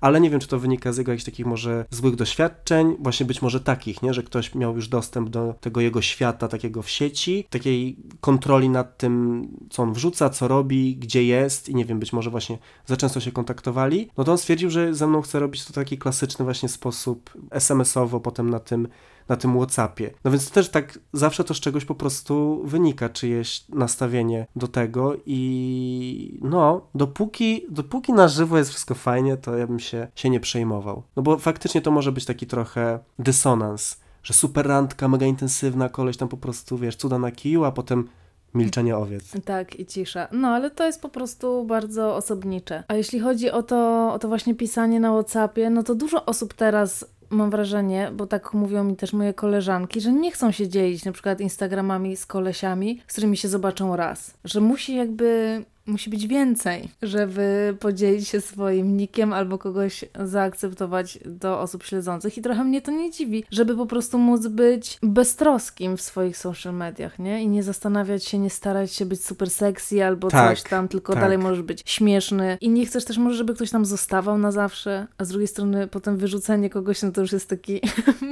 [0.00, 3.42] ale nie wiem, czy to wynika z jego jakichś takich może złych doświadczeń, właśnie być
[3.42, 7.46] może takich, nie, że ktoś miał już dostęp do tego jego świata takiego w sieci,
[7.50, 12.12] takiej kontroli nad tym, co on wrzuca, co robi, gdzie jest i nie wiem, być
[12.12, 15.64] może właśnie za często się kontaktowali, no to on stwierdził, że ze mną chce robić
[15.64, 18.88] to taki klasyczny właśnie sposób SMS-owo, potem na tym
[19.30, 20.10] na tym Whatsappie.
[20.24, 24.68] No więc to też tak zawsze to z czegoś po prostu wynika, czyjeś nastawienie do
[24.68, 30.30] tego i no, dopóki, dopóki na żywo jest wszystko fajnie, to ja bym się, się
[30.30, 31.02] nie przejmował.
[31.16, 36.16] No bo faktycznie to może być taki trochę dysonans, że super randka, mega intensywna, koleś
[36.16, 38.08] tam po prostu, wiesz, cuda na kiju, a potem
[38.54, 39.24] milczenie owiec.
[39.44, 40.28] Tak, i cisza.
[40.32, 42.84] No, ale to jest po prostu bardzo osobnicze.
[42.88, 46.54] A jeśli chodzi o to, o to właśnie pisanie na WhatsAppie, no to dużo osób
[46.54, 51.04] teraz mam wrażenie, bo tak mówią mi też moje koleżanki, że nie chcą się dzielić
[51.04, 54.34] na przykład Instagramami z kolesiami, z którymi się zobaczą raz.
[54.44, 61.60] Że musi jakby musi być więcej, żeby podzielić się swoim nikiem albo kogoś zaakceptować do
[61.60, 62.38] osób śledzących.
[62.38, 66.74] I trochę mnie to nie dziwi, żeby po prostu móc być beztroskim w swoich social
[66.74, 67.42] mediach, nie?
[67.42, 71.12] I nie zastanawiać się, nie starać się być super sexy albo Tak, coś tam, tylko
[71.12, 71.22] tak.
[71.22, 72.58] dalej możesz być śmieszny.
[72.60, 75.86] I nie chcesz też może, żeby ktoś tam zostawał na zawsze, a z drugiej strony
[75.86, 77.80] potem wyrzucenie kogoś, no to już jest taki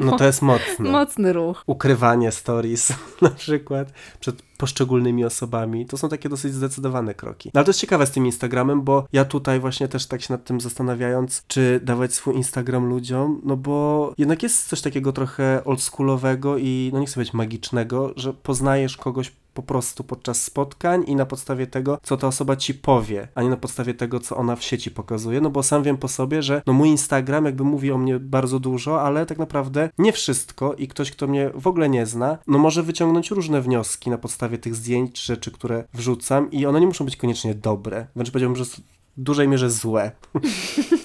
[0.01, 0.91] No to jest mocne.
[0.91, 1.63] mocny ruch.
[1.67, 2.93] ukrywanie stories
[3.23, 3.89] na przykład
[4.21, 5.87] przed poszczególnymi osobami.
[5.87, 7.51] To są takie dosyć zdecydowane kroki.
[7.55, 10.35] No ale to jest ciekawe z tym Instagramem, bo ja tutaj właśnie też tak się
[10.35, 15.65] nad tym zastanawiając, czy dawać swój Instagram ludziom, no bo jednak jest coś takiego trochę
[15.65, 21.17] oldschoolowego i no nie chcę powiedzieć magicznego, że poznajesz kogoś po prostu podczas spotkań i
[21.17, 24.57] na podstawie tego, co ta osoba ci powie, a nie na podstawie tego, co ona
[24.57, 27.93] w sieci pokazuje, no bo sam wiem po sobie, że no mój Instagram jakby mówi
[27.93, 31.89] o mnie bardzo dużo, ale tak naprawdę nie wszystko i ktoś, kto mnie w ogóle
[31.89, 36.51] nie zna, no może wyciągnąć różne wnioski na podstawie tych zdjęć czy rzeczy, które wrzucam
[36.51, 38.81] i one nie muszą być koniecznie dobre, wręcz powiedziałbym, że w
[39.17, 40.11] dużej mierze złe.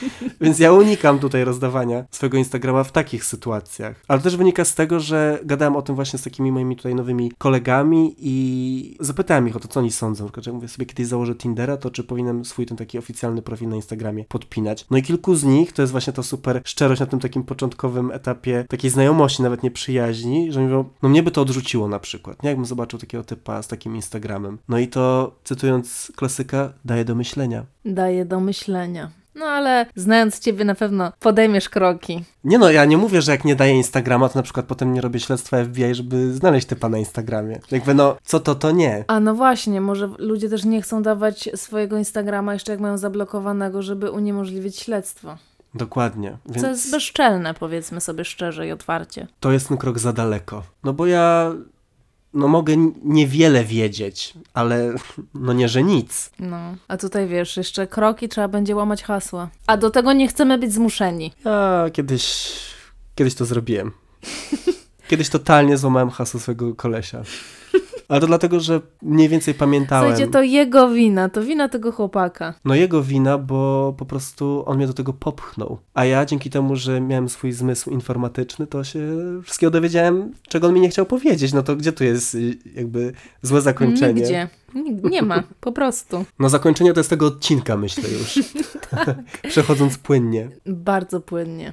[0.40, 4.02] Więc ja unikam tutaj rozdawania swojego Instagrama w takich sytuacjach.
[4.08, 7.32] Ale też wynika z tego, że gadałem o tym właśnie z takimi moimi tutaj nowymi
[7.38, 10.24] kolegami i zapytałem ich o to, co oni sądzą.
[10.24, 13.42] Na przykład, że mówię sobie, kiedyś założę Tindera, to czy powinienem swój ten taki oficjalny
[13.42, 14.86] profil na Instagramie podpinać.
[14.90, 18.10] No i kilku z nich, to jest właśnie ta super szczerość na tym takim początkowym
[18.10, 22.42] etapie takiej znajomości, nawet nie przyjaźni, że mówią, no mnie by to odrzuciło na przykład,
[22.42, 22.48] nie?
[22.48, 24.58] Jakbym zobaczył takiego typa z takim Instagramem.
[24.68, 27.66] No i to, cytując klasyka, daje do myślenia.
[27.84, 29.10] Daje do myślenia.
[29.36, 32.24] No ale znając ciebie na pewno podejmiesz kroki.
[32.44, 35.00] Nie no, ja nie mówię, że jak nie daję Instagrama, to na przykład potem nie
[35.00, 37.60] robię śledztwa FBI, żeby znaleźć typa na Instagramie.
[37.70, 39.04] Jakby no, co to, to nie.
[39.06, 43.82] A no właśnie, może ludzie też nie chcą dawać swojego Instagrama jeszcze jak mają zablokowanego,
[43.82, 45.36] żeby uniemożliwić śledztwo.
[45.74, 46.36] Dokładnie.
[46.46, 49.26] Więc Co jest bezczelne, powiedzmy sobie szczerze i otwarcie.
[49.40, 50.62] to jest ten krok za daleko.
[50.84, 51.52] No bo ja,
[52.36, 54.94] no mogę niewiele wiedzieć, ale
[55.34, 56.30] no nie, że nic.
[56.38, 59.48] No, a tutaj wiesz, jeszcze kroki trzeba będzie łamać hasła.
[59.66, 61.32] A do tego nie chcemy być zmuszeni.
[61.44, 62.52] Ja kiedyś,
[63.14, 63.92] kiedyś to zrobiłem.
[65.08, 67.22] Kiedyś totalnie złamałem hasło swojego kolesia.
[68.08, 70.10] Ale to dlatego, że mniej więcej pamiętałem.
[70.10, 72.54] Słuchajcie, to jego wina, to wina tego chłopaka.
[72.64, 75.78] No jego wina, bo po prostu on mnie do tego popchnął.
[75.94, 79.00] A ja dzięki temu, że miałem swój zmysł informatyczny, to się
[79.44, 81.52] wszystkiego dowiedziałem, czego on mi nie chciał powiedzieć.
[81.52, 84.14] No to gdzie tu jest y, jakby złe zakończenie?
[84.20, 84.48] Nigdzie.
[84.74, 86.24] Nig- Nie ma, po prostu.
[86.38, 88.38] No zakończenie to jest tego odcinka, myślę już.
[88.90, 89.16] Tak.
[89.48, 90.48] Przechodząc płynnie.
[90.66, 91.72] Bardzo płynnie.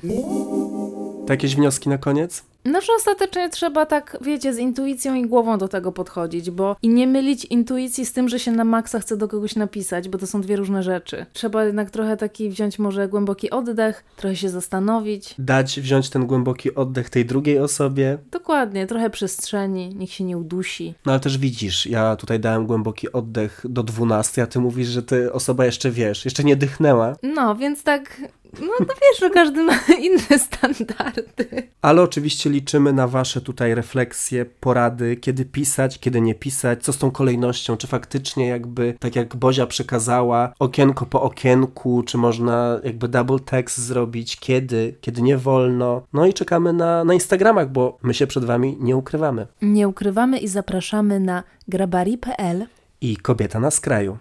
[1.27, 2.43] To jakieś wnioski na koniec?
[2.65, 6.89] No, że ostatecznie trzeba tak, wiecie, z intuicją i głową do tego podchodzić, bo i
[6.89, 10.27] nie mylić intuicji z tym, że się na maksa chce do kogoś napisać, bo to
[10.27, 11.25] są dwie różne rzeczy.
[11.33, 15.35] Trzeba jednak trochę taki wziąć może głęboki oddech, trochę się zastanowić.
[15.39, 18.17] Dać, wziąć ten głęboki oddech tej drugiej osobie.
[18.31, 20.93] Dokładnie, trochę przestrzeni, niech się nie udusi.
[21.05, 25.03] No ale też widzisz, ja tutaj dałem głęboki oddech do 12, a ty mówisz, że
[25.03, 27.15] ty osoba jeszcze wiesz, jeszcze nie dychnęła.
[27.23, 28.21] No, więc tak,
[28.61, 31.67] no to wiesz, że każdy ma inne standardy.
[31.81, 36.97] Ale oczywiście liczymy na Wasze tutaj refleksje, porady, kiedy pisać, kiedy nie pisać, co z
[36.97, 43.07] tą kolejnością, czy faktycznie jakby, tak jak Bozia przekazała, okienko po okienku, czy można jakby
[43.07, 45.89] double text zrobić, kiedy, kiedy nie wolno.
[46.13, 49.47] No i czekamy na, na Instagramach, bo my się przed Wami nie ukrywamy.
[49.61, 52.65] Nie ukrywamy i zapraszamy na grabari.pl.
[53.01, 54.17] I kobieta na skraju.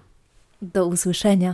[0.63, 1.51] Do usłyszenia.